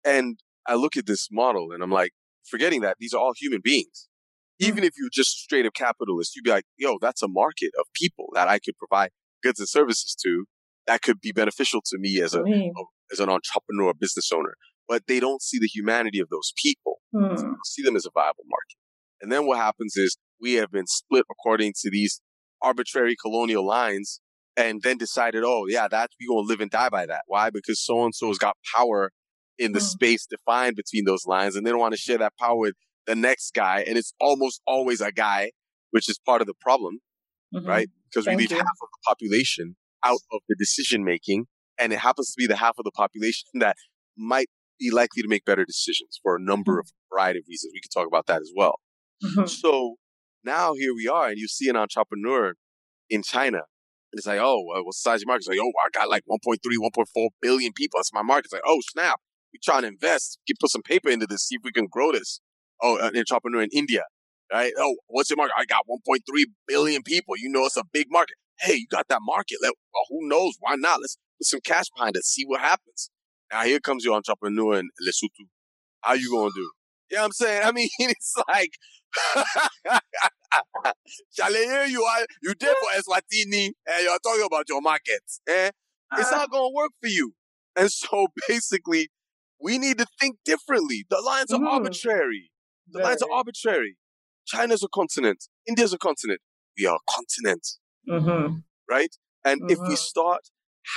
[0.06, 2.12] And I look at this model and I'm like,
[2.50, 4.08] forgetting that these are all human beings.
[4.62, 4.68] Mm.
[4.68, 7.86] Even if you're just straight up capitalist, you'd be like, yo, that's a market of
[7.94, 9.10] people that I could provide
[9.44, 10.46] goods and services to
[10.88, 12.70] that could be beneficial to me as a, mm.
[13.12, 14.56] as an entrepreneur, or business owner.
[14.88, 17.00] But they don't see the humanity of those people.
[17.14, 17.38] Mm.
[17.38, 18.78] So see them as a viable market.
[19.22, 22.22] And then what happens is we have been split according to these
[22.62, 24.22] arbitrary colonial lines
[24.58, 27.22] and then decided, oh yeah, that's we gonna live and die by that.
[27.28, 27.50] Why?
[27.50, 29.12] Because so and so has got power
[29.58, 29.84] in the mm.
[29.84, 33.16] space defined between those lines, and they don't want to share that power with the
[33.16, 35.52] next guy, and it's almost always a guy,
[35.92, 37.00] which is part of the problem,
[37.56, 37.66] mm-hmm.
[37.66, 37.88] right?
[38.10, 38.58] Because we leave you.
[38.58, 41.46] half of the population out of the decision making,
[41.80, 43.78] and it happens to be the half of the population that
[44.18, 44.48] might
[44.80, 46.80] be likely to make better decisions for a number mm-hmm.
[46.80, 47.72] of variety of reasons.
[47.74, 48.80] We could talk about that as well.
[49.24, 49.46] Mm-hmm.
[49.46, 49.96] So
[50.44, 52.54] now here we are, and you see an entrepreneur
[53.10, 53.62] in China.
[54.12, 55.42] And it's like, oh, well, what's the size of your market?
[55.42, 58.00] It's like, oh, I got like 1.3, 1.4 billion people.
[58.00, 58.46] That's my market.
[58.46, 59.20] It's like, oh, snap.
[59.54, 60.40] We trying to invest.
[60.48, 62.40] Get, put some paper into this, see if we can grow this.
[62.82, 64.04] Oh, an entrepreneur in India,
[64.52, 64.72] right?
[64.78, 65.56] Oh, what's your market?
[65.58, 66.20] I got 1.3
[66.68, 67.36] billion people.
[67.38, 68.36] You know, it's a big market.
[68.60, 69.58] Hey, you got that market.
[69.62, 70.54] Let, well, who knows?
[70.60, 71.02] Why not?
[71.02, 72.24] Let's put some cash behind it.
[72.24, 73.10] See what happens.
[73.52, 75.48] Now here comes your entrepreneur in Lesotho.
[76.02, 76.72] How you gonna do?
[77.10, 77.62] You know what I'm saying?
[77.64, 78.72] I mean, it's like
[81.34, 85.42] Charlie, you are you did for Eswatini and you're talking about your markets.
[85.48, 85.72] Eh?
[86.18, 87.34] It's not gonna work for you.
[87.76, 89.10] And so basically,
[89.62, 91.06] we need to think differently.
[91.10, 91.68] The lines are mm.
[91.68, 92.52] arbitrary.
[92.92, 93.98] The lines are arbitrary.
[94.46, 95.46] China's a continent.
[95.68, 96.40] India's a continent.
[96.78, 97.68] We are a continent.
[98.10, 98.56] Mm-hmm.
[98.90, 99.16] Right?
[99.44, 99.72] And mm-hmm.
[99.72, 99.96] if we mm-hmm.
[99.96, 100.42] start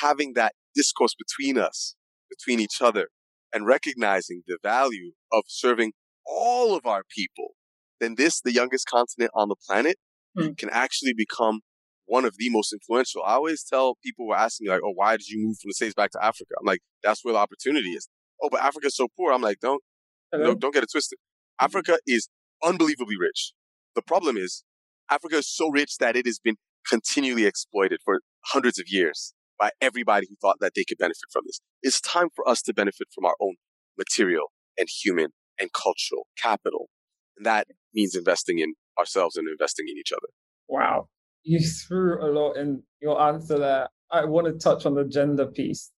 [0.00, 1.96] having that discourse between us,
[2.28, 3.08] between each other,
[3.52, 5.92] and recognizing the value of serving
[6.30, 7.54] all of our people,
[8.00, 9.96] then this, the youngest continent on the planet,
[10.38, 10.56] mm.
[10.56, 11.60] can actually become
[12.06, 13.22] one of the most influential.
[13.24, 15.68] I always tell people who are asking me like, "Oh, why did you move from
[15.68, 18.08] the states back to Africa?" I'm like, "That's where the opportunity is."
[18.42, 19.32] Oh, but Africa's so poor.
[19.32, 19.82] I'm like, don't,
[20.32, 21.18] don't, don't get it twisted.
[21.18, 21.64] Mm-hmm.
[21.66, 22.28] Africa is
[22.64, 23.52] unbelievably rich.
[23.94, 24.64] The problem is,
[25.10, 26.56] Africa is so rich that it has been
[26.88, 31.42] continually exploited for hundreds of years by everybody who thought that they could benefit from
[31.46, 31.60] this.
[31.82, 33.56] It's time for us to benefit from our own
[33.98, 35.28] material and human
[35.60, 36.88] and cultural capital.
[37.36, 40.28] And that means investing in ourselves and investing in each other.
[40.68, 41.08] Wow.
[41.42, 43.88] You threw a lot in your answer there.
[44.12, 45.90] I want to touch on the gender piece.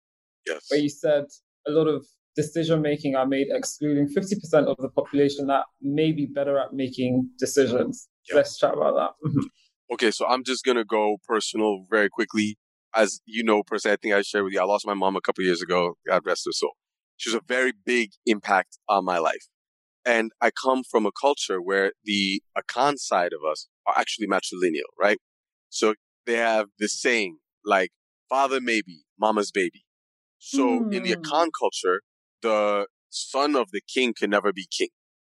[0.46, 0.66] Yes.
[0.68, 1.24] Where you said
[1.66, 2.04] a lot of
[2.36, 7.28] decision making are made excluding 50% of the population that may be better at making
[7.38, 8.08] decisions.
[8.28, 8.36] Yep.
[8.36, 9.28] Let's chat about that.
[9.28, 9.94] Mm-hmm.
[9.94, 12.56] okay, so I'm just going to go personal very quickly.
[12.94, 15.20] As you know, personally, I think I shared with you, I lost my mom a
[15.20, 15.94] couple years ago.
[16.06, 16.72] God rest her soul.
[17.22, 19.46] She was a very big impact on my life.
[20.04, 24.90] And I come from a culture where the Akan side of us are actually matrilineal,
[24.98, 25.18] right?
[25.68, 25.94] So
[26.26, 27.90] they have this saying like,
[28.28, 29.84] father maybe, mama's baby.
[30.38, 30.92] So mm.
[30.92, 31.22] in the hmm.
[31.22, 32.00] Akan culture,
[32.42, 34.88] the son of the king can never be king.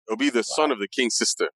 [0.07, 0.55] It'll be the wow.
[0.55, 1.49] son of the king's sister.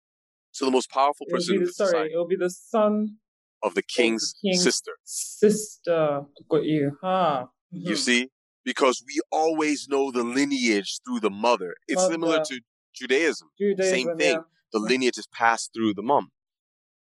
[0.52, 1.63] So the most powerful person.
[1.63, 3.19] The, sorry, society, it'll be the son
[3.63, 4.91] of the king's, of the king's sister.
[5.06, 7.45] Sister, got you, huh?
[7.71, 8.28] You see,
[8.65, 11.75] because we always know the lineage through the mother.
[11.88, 12.62] It's similar to
[12.93, 13.49] Judaism.
[13.58, 14.34] Judaism Same thing.
[14.34, 14.41] Yeah.
[14.73, 16.30] The lineage is passed through the mom.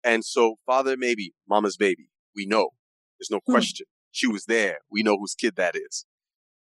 [0.05, 2.09] And so, father maybe, mama's baby.
[2.35, 2.71] We know.
[3.19, 3.53] There's no hmm.
[3.53, 3.87] question.
[4.11, 4.79] She was there.
[4.91, 6.05] We know whose kid that is.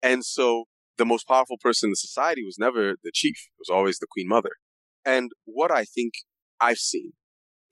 [0.02, 0.64] And so,
[0.98, 3.48] the most powerful person in the society was never the chief.
[3.48, 4.50] It was always the queen mother.
[5.06, 6.12] And what I think
[6.60, 7.12] I've seen,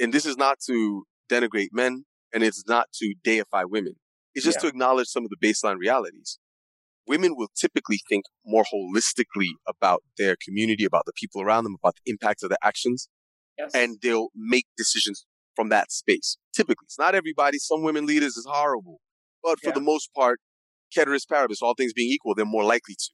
[0.00, 3.96] and this is not to denigrate men and it's not to deify women,
[4.34, 4.62] it's just yeah.
[4.62, 6.38] to acknowledge some of the baseline realities
[7.08, 11.96] women will typically think more holistically about their community, about the people around them, about
[11.96, 13.08] the impact of their actions.
[13.58, 13.72] Yes.
[13.74, 16.36] And they'll make decisions from that space.
[16.54, 17.58] Typically, it's not everybody.
[17.58, 19.00] Some women leaders is horrible,
[19.42, 19.74] but for yeah.
[19.74, 20.38] the most part,
[20.92, 23.10] ceteris paribus, all things being equal, they're more likely to.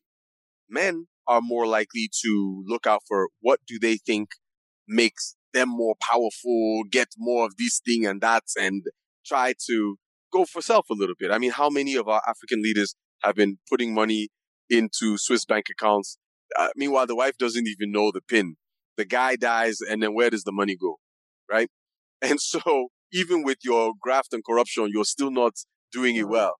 [0.68, 4.30] Men are more likely to look out for what do they think
[4.86, 8.82] makes them more powerful, get more of this thing and that, and
[9.24, 9.96] try to
[10.32, 11.30] go for self a little bit.
[11.30, 14.28] I mean, how many of our African leaders have been putting money
[14.70, 16.18] into Swiss bank accounts.
[16.58, 18.56] Uh, meanwhile, the wife doesn't even know the pin.
[18.96, 20.98] The guy dies, and then where does the money go?
[21.50, 21.68] Right?
[22.22, 25.52] And so, even with your graft and corruption, you're still not
[25.92, 26.54] doing it well.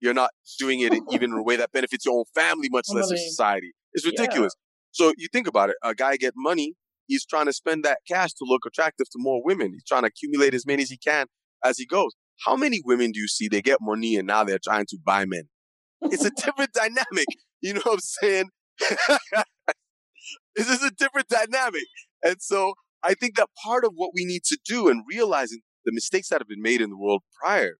[0.00, 3.10] You're not doing it even in a way that benefits your own family, much less
[3.10, 3.72] your society.
[3.94, 4.52] It's ridiculous.
[4.56, 5.06] Yeah.
[5.08, 5.76] So you think about it.
[5.82, 6.74] A guy get money.
[7.08, 9.72] He's trying to spend that cash to look attractive to more women.
[9.72, 11.26] He's trying to accumulate as many as he can
[11.64, 12.12] as he goes.
[12.46, 15.24] How many women do you see they get money and now they're trying to buy
[15.24, 15.48] men?
[16.02, 17.26] It's a different dynamic.
[17.60, 18.50] You know what I'm saying?
[20.56, 21.82] this is a different dynamic.
[22.22, 25.92] And so I think that part of what we need to do and realizing the
[25.92, 27.78] mistakes that have been made in the world prior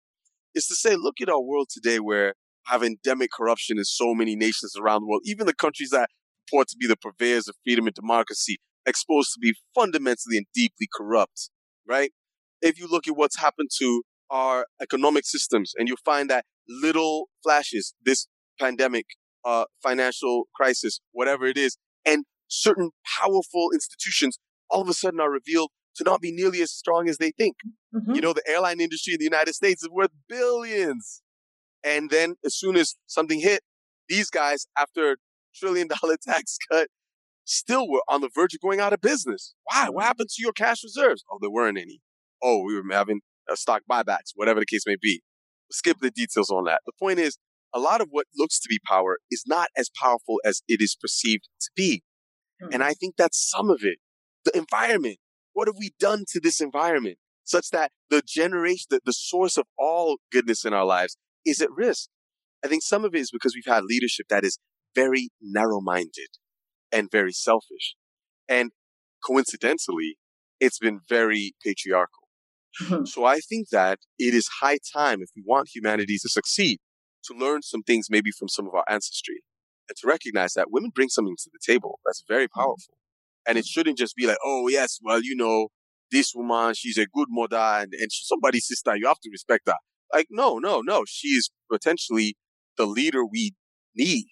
[0.55, 2.35] is to say, look at our world today where
[2.67, 6.11] have endemic corruption in so many nations around the world, even the countries that
[6.47, 10.89] purport to be the purveyors of freedom and democracy, exposed to be fundamentally and deeply
[10.97, 11.51] corrupt,
[11.87, 12.11] right?
[12.61, 17.29] If you look at what's happened to our economic systems and you find that little
[17.43, 18.27] flashes, this
[18.61, 19.07] pandemic,
[19.45, 24.39] uh, financial crisis, whatever it is, and certain powerful institutions
[24.71, 27.57] all of a sudden are revealed to not be nearly as strong as they think.
[27.95, 28.15] Mm-hmm.
[28.15, 31.23] You know, the airline industry in the United States is worth billions.
[31.85, 33.63] And then as soon as something hit,
[34.09, 35.17] these guys, after a
[35.55, 36.89] trillion dollar tax cut,
[37.45, 39.55] still were on the verge of going out of business.
[39.65, 39.89] Why?
[39.89, 41.25] What happened to your cash reserves?
[41.31, 42.01] Oh, there weren't any.
[42.43, 45.23] Oh, we were having uh, stock buybacks, whatever the case may be.
[45.71, 46.81] Skip the details on that.
[46.87, 47.39] The point is,
[47.75, 50.97] a lot of what looks to be power is not as powerful as it is
[50.99, 52.03] perceived to be.
[52.63, 52.75] Hmm.
[52.75, 53.99] And I think that's some of it.
[54.45, 55.19] The environment.
[55.53, 59.67] What have we done to this environment such that the generation, the, the source of
[59.77, 62.09] all goodness in our lives is at risk?
[62.65, 64.59] I think some of it is because we've had leadership that is
[64.95, 66.29] very narrow minded
[66.93, 67.95] and very selfish.
[68.49, 68.71] And
[69.25, 70.17] coincidentally,
[70.61, 72.18] it's been very patriarchal.
[72.83, 73.05] Mm-hmm.
[73.05, 76.79] so I think that it is high time if we want humanity to succeed
[77.25, 79.43] to learn some things maybe from some of our ancestry
[79.89, 82.61] and to recognize that women bring something to the table that's very mm-hmm.
[82.61, 82.95] powerful.
[83.47, 85.69] And it shouldn't just be like, oh, yes, well, you know,
[86.11, 88.97] this woman, she's a good mother and, and she's somebody's sister.
[88.97, 89.75] You have to respect her.
[90.13, 91.05] Like, no, no, no.
[91.07, 92.37] She is potentially
[92.77, 93.55] the leader we
[93.95, 94.27] need,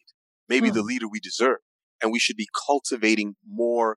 [0.49, 0.89] maybe the hmm.
[0.89, 1.59] leader we deserve.
[2.03, 3.97] And we should be cultivating more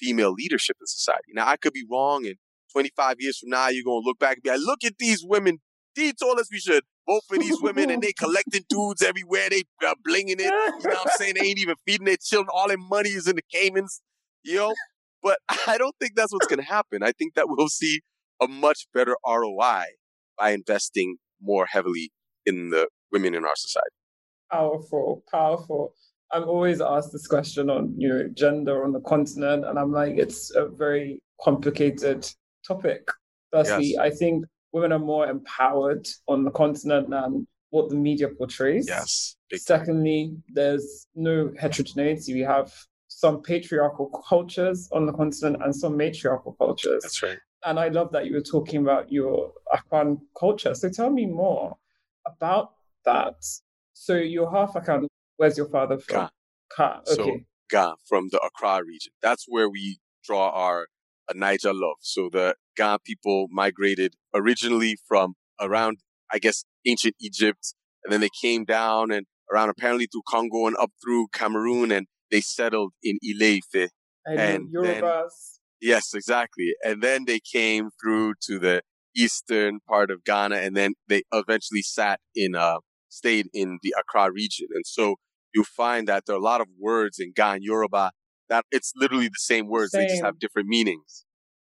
[0.00, 1.32] female leadership in society.
[1.32, 2.36] Now, I could be wrong, and
[2.76, 5.24] 25 years from now, you're going to look back and be like, look at these
[5.24, 5.60] women.
[5.94, 9.48] He told us we should vote for these women, and they collecting dudes everywhere.
[9.48, 10.40] They are blinging it.
[10.40, 11.36] You know what I'm saying?
[11.40, 12.50] They ain't even feeding their children.
[12.52, 14.02] All their money is in the Caymans,
[14.44, 14.74] you know?
[15.22, 17.02] But I don't think that's what's going to happen.
[17.02, 18.02] I think that we'll see
[18.42, 19.84] a much better ROI
[20.36, 22.12] by investing more heavily
[22.44, 23.86] in the women in our society.
[24.52, 25.94] Powerful, powerful.
[26.30, 30.18] I'm always asked this question on, you know, gender on the continent, and I'm like,
[30.18, 32.28] it's a very complicated
[32.66, 33.08] topic.
[33.52, 33.98] Firstly, yes.
[34.00, 38.86] I think women are more empowered on the continent than what the media portrays.
[38.88, 39.36] Yes.
[39.54, 42.34] Secondly, there's no heterogeneity.
[42.34, 42.72] We have
[43.08, 47.02] some patriarchal cultures on the continent and some matriarchal cultures.
[47.02, 47.38] That's right.
[47.64, 50.74] And I love that you were talking about your Akan culture.
[50.74, 51.76] So tell me more
[52.26, 52.74] about
[53.04, 53.34] that.
[53.94, 55.06] So you're half Akan.
[55.36, 56.28] Where's your father from?
[56.76, 57.00] Ga.
[57.10, 57.14] Okay.
[57.14, 59.12] So Ga from the Accra region.
[59.22, 60.86] That's where we draw our
[61.34, 61.96] Niger love.
[62.00, 65.98] So the Ga people migrated originally from around,
[66.32, 70.76] I guess, ancient Egypt, and then they came down and around apparently through Congo and
[70.76, 73.90] up through Cameroon, and they settled in Ile-Ife.
[74.24, 75.58] And, and Yorubas.
[75.80, 76.72] Yes, exactly.
[76.84, 78.82] And then they came through to the
[79.14, 84.30] eastern part of Ghana, and then they eventually sat in, uh, stayed in the Accra
[84.32, 84.68] region.
[84.74, 85.16] And so
[85.54, 88.12] you find that there are a lot of words in Ga and Yoruba
[88.48, 89.92] that it's literally the same words.
[89.92, 90.02] Same.
[90.02, 91.24] They just have different meanings.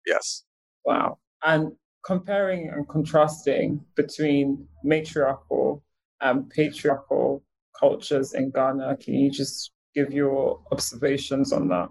[0.06, 0.44] Yes.
[0.84, 1.18] Wow.
[1.42, 1.72] And
[2.04, 5.82] comparing and contrasting between matriarchal
[6.20, 7.42] and patriarchal
[7.78, 11.88] cultures in Ghana, can you just give your observations on that?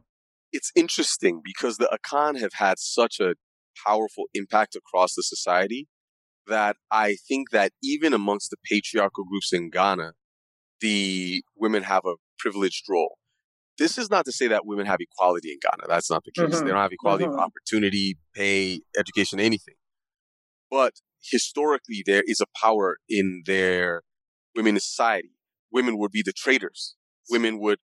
[0.51, 3.36] It's interesting because the Akan have had such a
[3.86, 5.88] powerful impact across the society
[6.47, 10.14] that I think that even amongst the patriarchal groups in Ghana,
[10.82, 13.18] the women have a privileged role.
[13.78, 15.88] This is not to say that women have equality in Ghana.
[15.88, 16.55] That's not the case.
[16.55, 16.65] Mm-hmm.
[16.65, 17.34] They don't have equality mm-hmm.
[17.34, 19.76] of opportunity, pay, education, anything.
[20.69, 20.93] But
[21.32, 24.03] historically, there is a power in their
[24.55, 25.32] women in society.
[25.71, 26.95] Women would be the traders.
[27.30, 27.80] Women would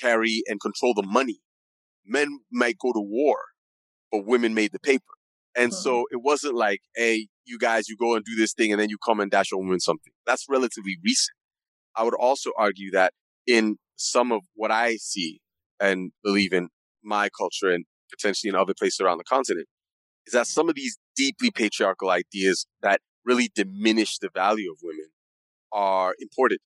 [0.00, 1.40] carry and control the money.
[2.06, 3.38] Men might go to war,
[4.10, 5.04] but women made the paper.
[5.56, 5.80] And mm-hmm.
[5.80, 8.88] so it wasn't like, hey, you guys, you go and do this thing and then
[8.88, 10.12] you come and dash a woman something.
[10.26, 11.36] That's relatively recent.
[11.96, 13.12] I would also argue that
[13.46, 15.40] in some of what I see
[15.80, 16.68] and believe in
[17.02, 19.66] my culture and potentially in other places around the continent
[20.26, 25.08] is that some of these deeply patriarchal ideas that really diminish the value of women
[25.72, 26.58] are imported.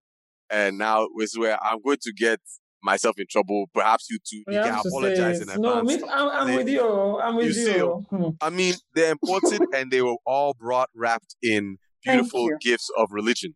[0.50, 2.40] And now is where I'm going to get
[2.82, 3.66] myself in trouble.
[3.74, 4.44] Perhaps you too.
[4.48, 5.60] You can apologize in advance.
[5.60, 7.18] No, me, I'm, I'm with you.
[7.18, 7.72] I'm with you.
[7.72, 8.06] you.
[8.10, 8.28] Hmm.
[8.40, 13.54] I mean, they're imported and they were all brought wrapped in beautiful gifts of religion.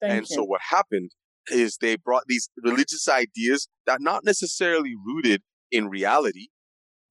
[0.00, 0.36] Thank and you.
[0.36, 1.10] so what happened
[1.50, 6.48] is they brought these religious ideas that not necessarily rooted in reality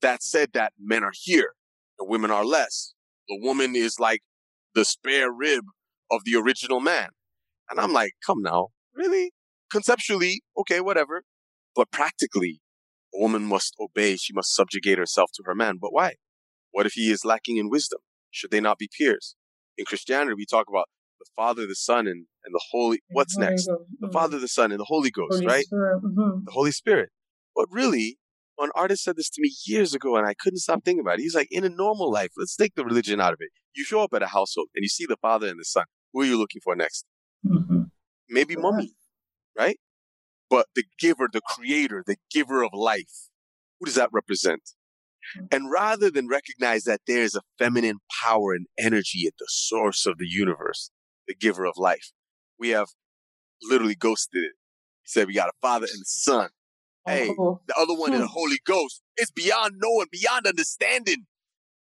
[0.01, 1.53] that said that men are here
[1.99, 2.93] and women are less.
[3.27, 4.21] The woman is like
[4.73, 5.65] the spare rib
[6.09, 7.09] of the original man.
[7.69, 9.31] And I'm like, come now, really?
[9.71, 11.23] Conceptually, okay, whatever.
[11.75, 12.59] But practically,
[13.13, 14.17] a woman must obey.
[14.17, 15.77] She must subjugate herself to her man.
[15.79, 16.15] But why?
[16.71, 17.99] What if he is lacking in wisdom?
[18.29, 19.35] Should they not be peers?
[19.77, 20.89] In Christianity, we talk about
[21.21, 22.99] the Father, the Son, and, and the Holy.
[23.11, 23.69] What's next?
[23.99, 25.65] The Father, the Son, and the Holy Ghost, Holy right?
[25.71, 26.45] Mm-hmm.
[26.45, 27.09] The Holy Spirit.
[27.55, 28.17] But really,
[28.57, 31.21] an artist said this to me years ago, and I couldn't stop thinking about it.
[31.21, 33.49] He's like, in a normal life, let's take the religion out of it.
[33.75, 35.85] You show up at a household and you see the Father and the Son.
[36.13, 37.05] Who are you looking for next?
[37.45, 37.83] Mm-hmm.
[38.29, 38.93] Maybe mommy,
[39.57, 39.79] right?
[40.49, 43.29] But the giver, the creator, the giver of life,
[43.79, 44.61] who does that represent?
[45.51, 50.05] And rather than recognize that there is a feminine power and energy at the source
[50.05, 50.91] of the universe,
[51.31, 52.11] the giver of life,
[52.59, 52.87] we have
[53.63, 54.51] literally ghosted it.
[55.03, 56.49] He said we got a father and a son.
[57.05, 58.23] Hey, Oh, the other one is Hmm.
[58.25, 59.01] the Holy Ghost.
[59.17, 61.25] It's beyond knowing, beyond understanding.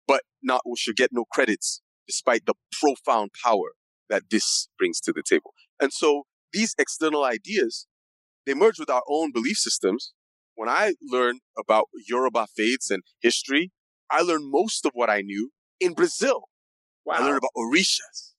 [0.06, 3.72] But not we should get no credits, despite the profound power
[4.08, 5.54] that this brings to the table.
[5.80, 7.86] And so these external ideas,
[8.46, 10.12] they merge with our own belief systems.
[10.56, 13.72] When I learned about Yoruba faiths and history,
[14.10, 16.44] I learned most of what I knew in Brazil.
[17.04, 17.14] wow.
[17.16, 18.33] I learned about Orishas.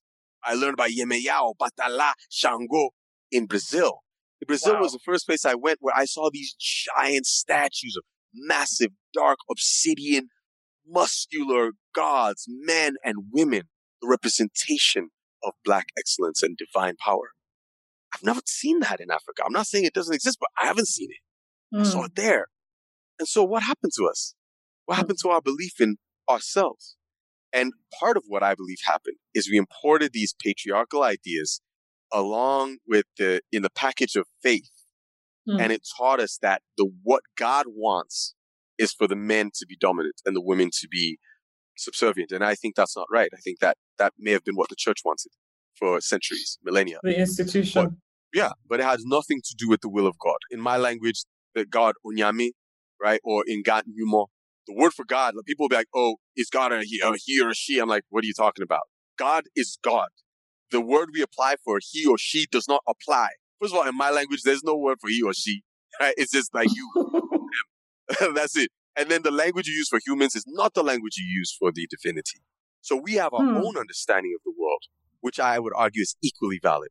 [0.46, 2.90] I learned about Yemaya, Obatala, Shango
[3.30, 4.00] in Brazil.
[4.46, 4.82] Brazil Wow.
[4.82, 9.38] was the first place I went where I saw these giant statues of massive, dark,
[9.50, 10.28] obsidian,
[10.86, 13.62] muscular gods, men and women,
[14.00, 15.08] the representation
[15.42, 17.30] of black excellence and divine power.
[18.14, 19.42] I've never seen that in Africa.
[19.44, 21.78] I'm not saying it doesn't exist, but I haven't seen it.
[21.80, 22.06] I saw Mm.
[22.06, 22.46] it there.
[23.18, 24.34] And so what happened to us?
[24.84, 25.96] What happened to our belief in
[26.28, 26.96] ourselves?
[27.52, 31.60] And part of what I believe happened is we imported these patriarchal ideas
[32.12, 34.70] along with the in the package of faith.
[35.48, 35.60] Mm.
[35.60, 38.34] And it taught us that the what God wants
[38.78, 41.18] is for the men to be dominant and the women to be
[41.76, 42.32] subservient.
[42.32, 43.30] And I think that's not right.
[43.32, 45.32] I think that that may have been what the church wanted
[45.78, 46.98] for centuries, millennia.
[47.02, 47.98] the institution.
[48.34, 50.36] Yeah, but it has nothing to do with the will of God.
[50.50, 51.24] In my language,
[51.54, 52.50] the God Onyame,
[53.00, 54.26] right, or in God Numo,
[54.66, 57.12] the word for God, like, people will be like, "Oh, is God a he, a
[57.24, 58.82] he or a she?" I'm like, "What are you talking about?
[59.18, 60.08] God is God.
[60.70, 63.28] The word we apply for he or she does not apply.
[63.60, 65.62] First of all, in my language, there's no word for he or she.
[66.00, 66.14] Right?
[66.18, 66.92] It's just like you.
[68.34, 68.70] That's it.
[68.96, 71.72] And then the language you use for humans is not the language you use for
[71.72, 72.40] the divinity.
[72.80, 73.56] So we have our Hmm.
[73.56, 74.84] own understanding of the world,
[75.20, 76.90] which I would argue is equally valid,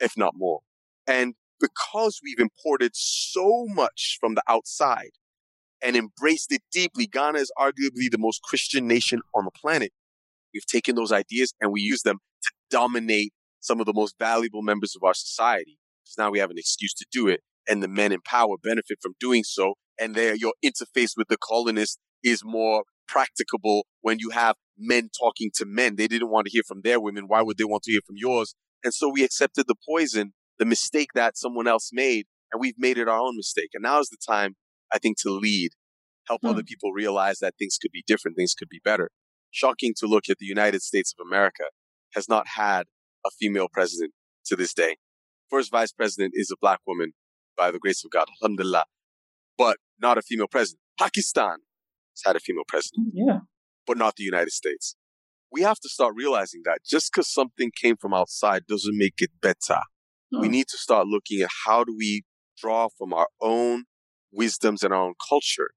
[0.00, 0.60] if not more.
[1.06, 5.10] And because we've imported so much from the outside
[5.84, 9.92] and embraced it deeply, Ghana is arguably the most Christian nation on the planet.
[10.52, 14.62] We've taken those ideas and we use them to dominate some of the most valuable
[14.62, 15.78] members of our society.
[16.02, 18.98] Because now we have an excuse to do it, and the men in power benefit
[19.00, 19.74] from doing so.
[19.98, 25.50] And there, your interface with the colonists is more practicable when you have men talking
[25.54, 25.96] to men.
[25.96, 27.24] They didn't want to hear from their women.
[27.26, 28.54] Why would they want to hear from yours?
[28.82, 32.98] And so we accepted the poison, the mistake that someone else made, and we've made
[32.98, 33.70] it our own mistake.
[33.72, 34.56] And now is the time,
[34.94, 35.70] I think, to lead,
[36.28, 36.48] help Hmm.
[36.48, 39.10] other people realize that things could be different, things could be better.
[39.50, 41.64] Shocking to look at the United States of America
[42.14, 42.84] has not had
[43.26, 44.12] a female president
[44.46, 44.96] to this day.
[45.50, 47.12] First vice president is a black woman
[47.56, 48.84] by the grace of God, alhamdulillah,
[49.58, 50.80] but not a female president.
[50.98, 51.58] Pakistan
[52.12, 53.38] has had a female president yeah.
[53.86, 54.96] but not the United States.
[55.52, 59.30] We have to start realizing that just because something came from outside doesn't make it
[59.40, 59.80] better.
[60.32, 60.52] We Hmm.
[60.52, 62.22] need to start looking at how do we
[62.60, 63.84] draw from our own
[64.34, 65.70] wisdoms and our own culture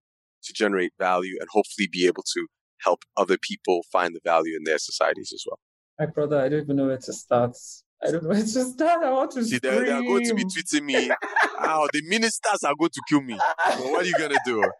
[0.43, 2.47] to generate value and hopefully be able to
[2.83, 5.59] help other people find the value in their societies as well.
[5.99, 7.57] My brother, I don't even know where to start.
[8.03, 9.03] I don't know where to start.
[9.03, 9.73] I want to See, scream.
[9.73, 11.11] they're, they're going to be tweeting me,
[11.59, 13.37] oh, the ministers are going to kill me.
[13.67, 14.63] Well, what are you going to do?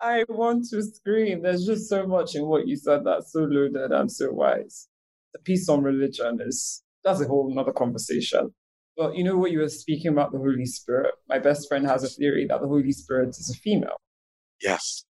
[0.00, 1.42] I want to scream.
[1.42, 4.88] There's just so much in what you said that's so loaded and so wise.
[5.32, 8.52] The piece on religion is that's a whole nother conversation.
[8.96, 11.14] But you know what you were speaking about the Holy Spirit.
[11.28, 13.96] My best friend has a theory that the Holy Spirit is a female.
[14.62, 15.04] Yes.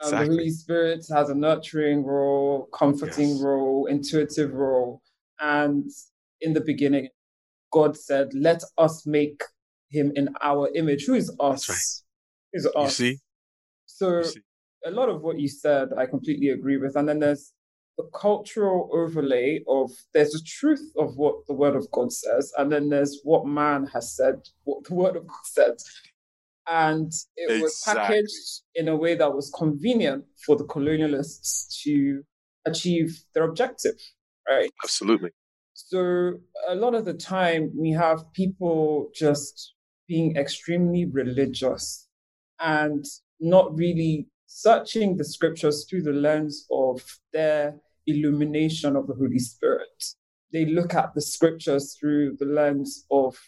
[0.00, 0.28] Um, Exactly.
[0.28, 3.40] The Holy Spirit has a nurturing role, comforting Yes.
[3.40, 5.00] role, intuitive role.
[5.40, 5.90] And
[6.42, 7.08] in the beginning,
[7.72, 9.42] God said, Let us make
[9.88, 11.06] him in our image.
[11.06, 11.68] Who is us?
[11.68, 11.78] right.
[12.52, 12.96] Who's You us?
[12.96, 13.18] see?
[13.86, 14.40] So You see?
[14.84, 16.94] a lot of what you said, I completely agree with.
[16.96, 17.52] And then there's
[17.96, 22.70] the cultural overlay of there's the truth of what the word of God says, and
[22.70, 25.74] then there's what man has said, what the word of God said.
[26.66, 27.62] And it exactly.
[27.62, 32.22] was packaged in a way that was convenient for the colonialists to
[32.64, 33.96] achieve their objective,
[34.48, 34.70] right?
[34.84, 35.30] Absolutely.
[35.74, 36.34] So
[36.68, 39.74] a lot of the time we have people just
[40.06, 42.06] being extremely religious
[42.60, 43.04] and
[43.40, 47.00] not really searching the scriptures through the lens of
[47.32, 47.76] their
[48.08, 50.04] illumination of the Holy Spirit.
[50.52, 53.38] They look at the scriptures through the lens of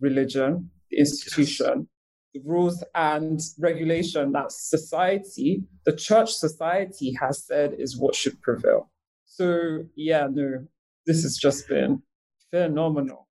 [0.00, 1.88] religion, the institution,
[2.34, 8.90] the rules and regulation that society, the church society has said is what should prevail.
[9.26, 10.66] So, yeah, no,
[11.06, 12.02] this has just been
[12.50, 13.28] phenomenal.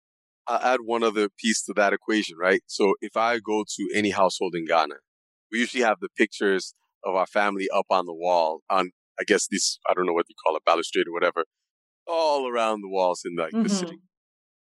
[0.48, 2.62] I'll add one other piece to that equation, right?
[2.66, 4.96] So if I go to any household in Ghana,
[5.52, 6.74] we usually have the pictures
[7.06, 10.26] of our family up on the wall on, I guess this, I don't know what
[10.30, 11.46] you call it, balustrade or whatever,
[12.08, 13.64] all around the walls in like mm-hmm.
[13.64, 14.00] the city.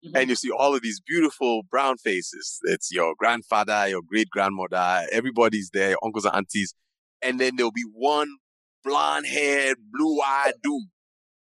[0.06, 0.18] Mm-hmm.
[0.18, 2.60] And you see all of these beautiful brown faces.
[2.64, 6.74] It's your grandfather, your great grandmother, everybody's there, uncles and aunties.
[7.22, 8.30] And then there'll be one
[8.84, 10.90] blonde haired, blue eyed dude.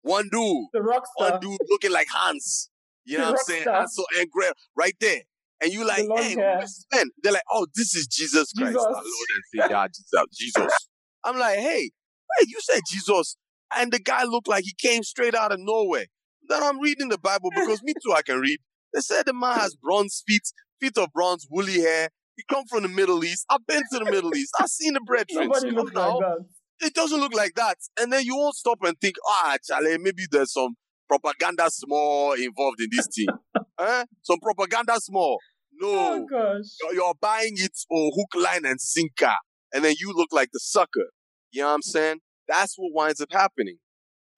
[0.03, 0.67] One dude.
[0.73, 1.33] The rock star.
[1.33, 2.71] One dude looking like Hans.
[3.07, 3.65] You know the what I'm saying?
[3.69, 5.21] Hans so and Greg right there.
[5.63, 7.11] And you like, hey, man.
[7.23, 8.85] They're like, oh, this is Jesus Christ, Jesus.
[8.85, 10.39] our Lord and Savior, Jesus.
[10.39, 10.89] Jesus.
[11.25, 11.91] I'm like, hey,
[12.39, 13.37] wait, you said Jesus,
[13.75, 16.07] and the guy looked like he came straight out of Norway.
[16.49, 18.59] Then I'm reading the Bible because me too, I can read.
[18.93, 20.43] They said the man has bronze feet,
[20.81, 22.11] feet of bronze, woolly hair.
[22.37, 23.47] He come from the Middle East.
[23.49, 24.53] I've been to the Middle East.
[24.61, 26.45] I've seen the bread Nobody looks like that.
[26.81, 27.79] It doesn't look like that.
[27.99, 30.75] And then you won't stop and think, ah, Charlie, maybe there's some
[31.09, 33.29] propaganda small involved in this thing.
[33.81, 34.05] eh?
[34.23, 35.39] Some propaganda small.
[35.81, 36.27] No.
[36.33, 36.61] Oh.
[36.83, 39.35] You're, you're buying it for hook, line, and sinker.
[39.73, 41.11] And then you look like the sucker.
[41.53, 42.19] You know what I'm saying?
[42.49, 43.79] That's what winds up happening.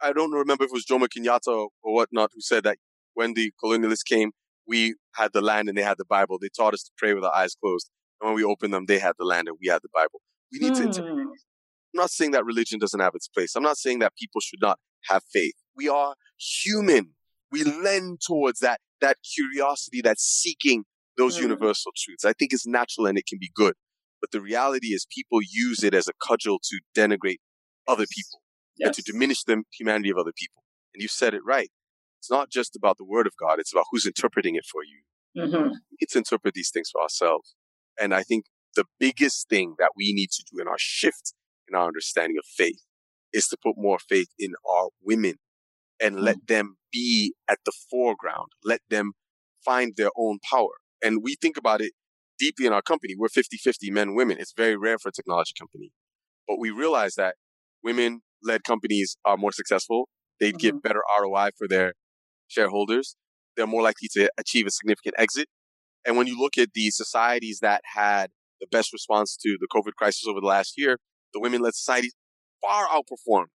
[0.01, 2.79] I don't remember if it was Jomo Kenyatta or, or whatnot who said that
[3.15, 4.33] when the colonialists came,
[4.67, 6.39] we had the land and they had the Bible.
[6.41, 7.91] They taught us to pray with our eyes closed.
[8.21, 10.21] And when we opened them, they had the land and we had the Bible.
[10.53, 10.83] We need hmm.
[10.83, 11.19] to interpret.
[11.19, 13.55] I'm not saying that religion doesn't have its place.
[13.57, 15.55] I'm not saying that people should not have faith.
[15.75, 17.11] We are human.
[17.53, 20.85] We lend towards that, that curiosity, that seeking
[21.17, 21.43] those mm.
[21.43, 22.25] universal truths.
[22.25, 23.75] I think it's natural and it can be good.
[24.21, 27.39] But the reality is people use it as a cudgel to denigrate
[27.87, 28.41] other people
[28.77, 28.89] yes.
[28.89, 30.63] and to diminish the humanity of other people.
[30.95, 31.71] And you said it right.
[32.19, 33.59] It's not just about the word of God.
[33.61, 35.47] It's about who's interpreting it for you.
[35.47, 35.75] Mm-hmm.
[35.99, 37.55] It's interpret these things for ourselves.
[38.01, 41.35] And I think the biggest thing that we need to do in our shift
[41.69, 42.81] in our understanding of faith
[43.33, 45.35] is to put more faith in our women
[46.01, 46.23] and mm.
[46.23, 48.49] let them be at the foreground.
[48.65, 49.13] Let them
[49.65, 50.71] find their own power.
[51.03, 51.93] And we think about it
[52.39, 53.15] deeply in our company.
[53.17, 54.39] We're 50 50 men, women.
[54.39, 55.91] It's very rare for a technology company.
[56.47, 57.37] But we realize that
[57.83, 60.09] women led companies are more successful.
[60.41, 60.59] They mm-hmm.
[60.59, 61.95] give better ROI for their
[62.49, 63.17] shareholders.
[63.57, 65.49] They're more likely to achieve a significant exit.
[66.07, 68.31] And when you look at the societies that had
[68.61, 70.99] the best response to the COVID crisis over the last year,
[71.35, 72.15] the women led societies
[72.63, 73.47] far outperformed.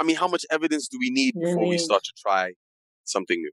[0.00, 2.52] I mean, how much evidence do we need before we start to try
[3.04, 3.52] something new?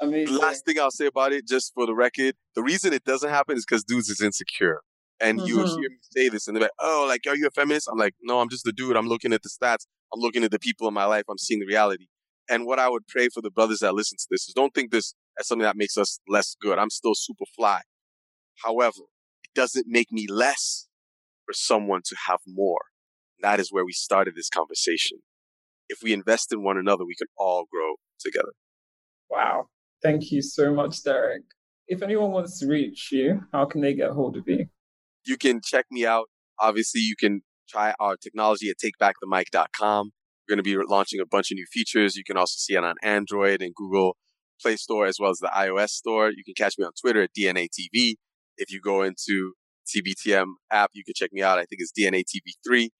[0.00, 0.34] Amazing.
[0.34, 3.30] The last thing I'll say about it, just for the record, the reason it doesn't
[3.30, 4.80] happen is because dudes is insecure.
[5.20, 5.48] And mm-hmm.
[5.48, 7.96] you hear me say this, and they're like, "Oh, like, are you a feminist?" I'm
[7.96, 8.96] like, "No, I'm just a dude.
[8.96, 9.86] I'm looking at the stats.
[10.12, 11.24] I'm looking at the people in my life.
[11.30, 12.08] I'm seeing the reality."
[12.50, 14.90] And what I would pray for the brothers that listen to this is don't think
[14.90, 16.78] this as something that makes us less good.
[16.78, 17.82] I'm still super fly.
[18.62, 19.04] However,
[19.44, 20.88] it doesn't make me less
[21.46, 22.80] for someone to have more.
[23.40, 25.20] That is where we started this conversation.
[25.88, 28.52] If we invest in one another, we can all grow together.
[29.30, 29.66] Wow.
[30.02, 31.42] Thank you so much, Derrick.
[31.86, 34.66] If anyone wants to reach you, how can they get hold of you?
[35.26, 36.28] You can check me out.
[36.58, 40.10] Obviously, you can try our technology at takebackthemic.com.
[40.48, 42.16] We're going to be launching a bunch of new features.
[42.16, 44.16] You can also see it on Android and Google
[44.60, 46.30] Play Store as well as the iOS store.
[46.30, 48.16] You can catch me on Twitter at DNA TV.
[48.56, 49.54] If you go into
[49.94, 51.58] TBTM app, you can check me out.
[51.58, 52.90] I think it's DNA TV3.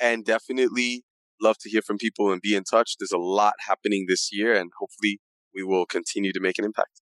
[0.00, 1.04] And definitely
[1.42, 2.96] love to hear from people and be in touch.
[2.98, 5.20] There's a lot happening this year, and hopefully
[5.54, 7.00] we will continue to make an impact.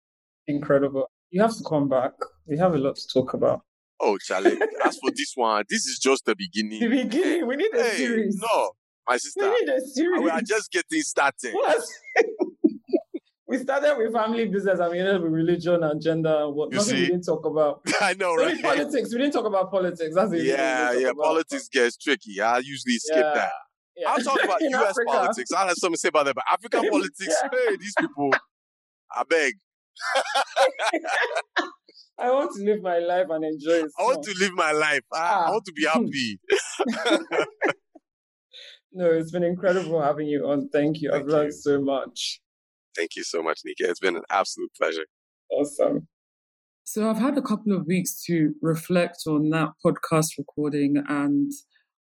[0.47, 1.11] Incredible.
[1.30, 2.12] You have to come back.
[2.47, 3.62] We have a lot to talk about.
[4.01, 4.59] Oh, Charlie.
[4.84, 6.80] as for this one, this is just the beginning.
[6.80, 7.47] The beginning.
[7.47, 8.41] We need a hey, series.
[8.41, 8.70] No,
[9.07, 9.43] my sister.
[9.43, 10.22] We need a series.
[10.22, 11.53] We are just getting started.
[11.53, 11.82] What?
[13.49, 16.95] we started with family business we ended with religion and gender and what you nothing
[16.95, 17.01] see?
[17.03, 17.80] we didn't talk about.
[18.01, 18.51] I know, right?
[18.51, 19.12] Only politics.
[19.12, 20.14] We didn't talk about politics.
[20.14, 20.45] That's it.
[20.45, 21.09] Yeah, yeah.
[21.09, 21.24] About.
[21.24, 22.41] Politics gets tricky.
[22.41, 23.34] I usually skip yeah.
[23.34, 23.53] that.
[23.99, 24.11] Yeah.
[24.11, 25.11] I'll talk about US Africa.
[25.11, 25.53] politics.
[25.53, 26.34] I'll have something to say about that.
[26.34, 27.49] But African politics, yeah.
[27.53, 28.30] hey, these people,
[29.14, 29.55] I beg.
[32.20, 33.90] I want to live my life and enjoy it.
[33.99, 35.03] I want to live my life.
[35.12, 35.46] I, ah.
[35.46, 36.40] I want to be happy.
[38.92, 40.68] No, it's been incredible having you on.
[40.70, 41.11] Thank you.
[41.11, 42.40] Thank I've learned so much.
[42.96, 43.88] Thank you so much, Nika.
[43.88, 45.07] It's been an absolute pleasure.
[45.51, 46.09] Awesome.
[46.84, 51.53] So I've had a couple of weeks to reflect on that podcast recording and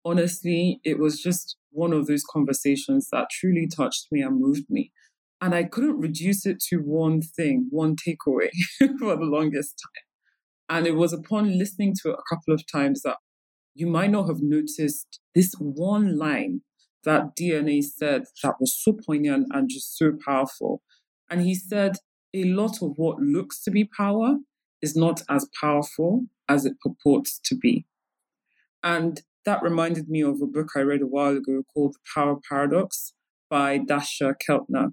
[0.04, 4.92] honestly, it was just one of those conversations that truly touched me and moved me.
[5.40, 8.48] And I couldn't reduce it to one thing, one takeaway
[8.98, 10.76] for the longest time.
[10.78, 13.18] And it was upon listening to it a couple of times that
[13.74, 16.62] you might not have noticed this one line
[17.04, 20.82] that DNA said that was so poignant and just so powerful.
[21.30, 21.98] And he said,
[22.34, 24.36] a lot of what looks to be power
[24.82, 27.86] is not as powerful as it purports to be.
[28.82, 32.36] And that reminded me of a book I read a while ago called The Power
[32.48, 33.14] Paradox
[33.48, 34.90] by Dasha Keltner.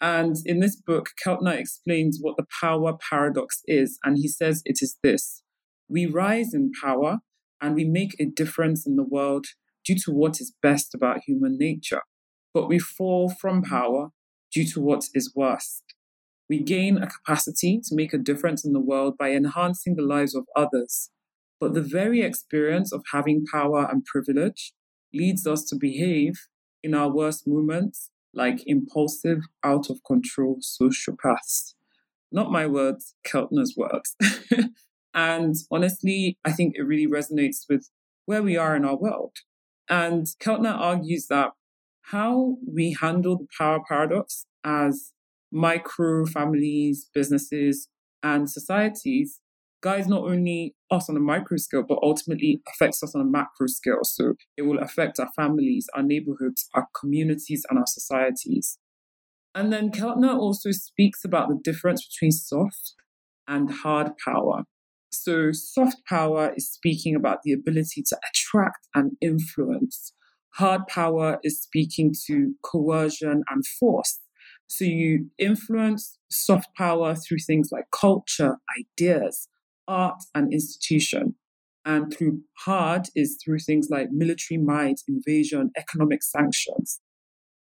[0.00, 3.98] And in this book, Keltner explains what the power paradox is.
[4.04, 5.42] And he says it is this
[5.88, 7.18] we rise in power
[7.60, 9.46] and we make a difference in the world
[9.84, 12.02] due to what is best about human nature,
[12.52, 14.08] but we fall from power
[14.52, 15.82] due to what is worst.
[16.50, 20.34] We gain a capacity to make a difference in the world by enhancing the lives
[20.34, 21.10] of others
[21.60, 24.72] but the very experience of having power and privilege
[25.14, 26.34] leads us to behave
[26.82, 31.72] in our worst moments like impulsive, out of control sociopaths.
[32.30, 34.14] Not my words, Keltner's words.
[35.14, 37.88] and honestly, I think it really resonates with
[38.26, 39.32] where we are in our world.
[39.88, 41.52] And Keltner argues that
[42.02, 45.12] how we handle the power paradox as
[45.50, 47.88] micro families, businesses,
[48.22, 49.40] and societies
[49.82, 53.66] guys not only us on a micro scale, but ultimately affects us on a macro
[53.66, 54.04] scale.
[54.04, 58.78] So it will affect our families, our neighborhoods, our communities, and our societies.
[59.54, 62.94] And then Keltner also speaks about the difference between soft
[63.48, 64.64] and hard power.
[65.10, 70.12] So, soft power is speaking about the ability to attract and influence.
[70.56, 74.20] Hard power is speaking to coercion and force.
[74.66, 79.48] So, you influence soft power through things like culture, ideas,
[79.88, 81.34] art and institution.
[81.84, 87.00] And through hard is through things like military might, invasion, economic sanctions.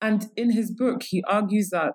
[0.01, 1.95] And in his book, he argues that,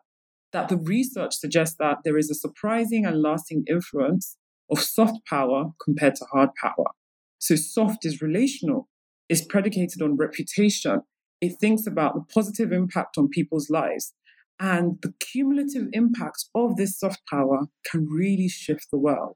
[0.54, 4.38] that the research suggests that there is a surprising and lasting influence
[4.72, 6.92] of soft power compared to hard power.
[7.40, 8.88] So soft is relational,
[9.28, 11.02] is predicated on reputation.
[11.42, 14.14] It thinks about the positive impact on people's lives.
[14.60, 19.36] And the cumulative impact of this soft power can really shift the world.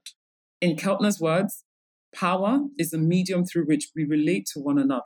[0.60, 1.64] In Keltner's words,
[2.14, 5.02] power is a medium through which we relate to one another.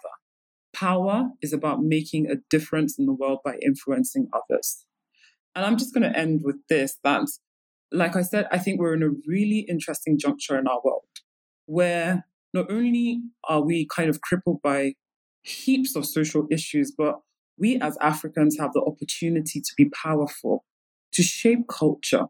[0.72, 4.86] Power is about making a difference in the world by influencing others.
[5.54, 7.26] And I'm just going to end with this that,
[7.90, 11.02] like I said, I think we're in a really interesting juncture in our world
[11.66, 12.24] where
[12.54, 14.94] not only are we kind of crippled by
[15.42, 17.16] heaps of social issues, but
[17.58, 20.64] we as Africans have the opportunity to be powerful,
[21.12, 22.26] to shape culture,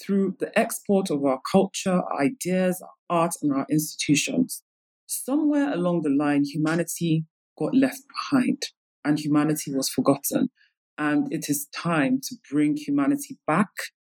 [0.00, 4.62] through the export of our culture, our ideas, our art, and our institutions.
[5.06, 7.24] Somewhere along the line, humanity
[7.58, 8.62] got left behind
[9.04, 10.50] and humanity was forgotten.
[10.96, 13.68] And it is time to bring humanity back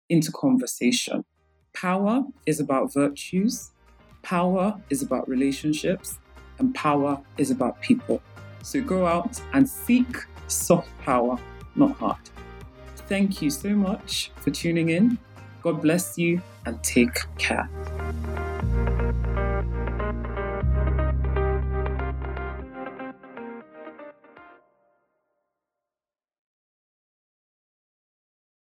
[0.10, 1.24] into conversation.
[1.74, 3.72] Power is about virtues,
[4.22, 6.18] power is about relationships,
[6.58, 8.22] and power is about people.
[8.64, 10.18] So go out and seek
[10.48, 11.38] soft power,
[11.76, 12.30] not hard.
[13.08, 15.18] Thank you so much for tuning in
[15.62, 17.70] God bless you and take care.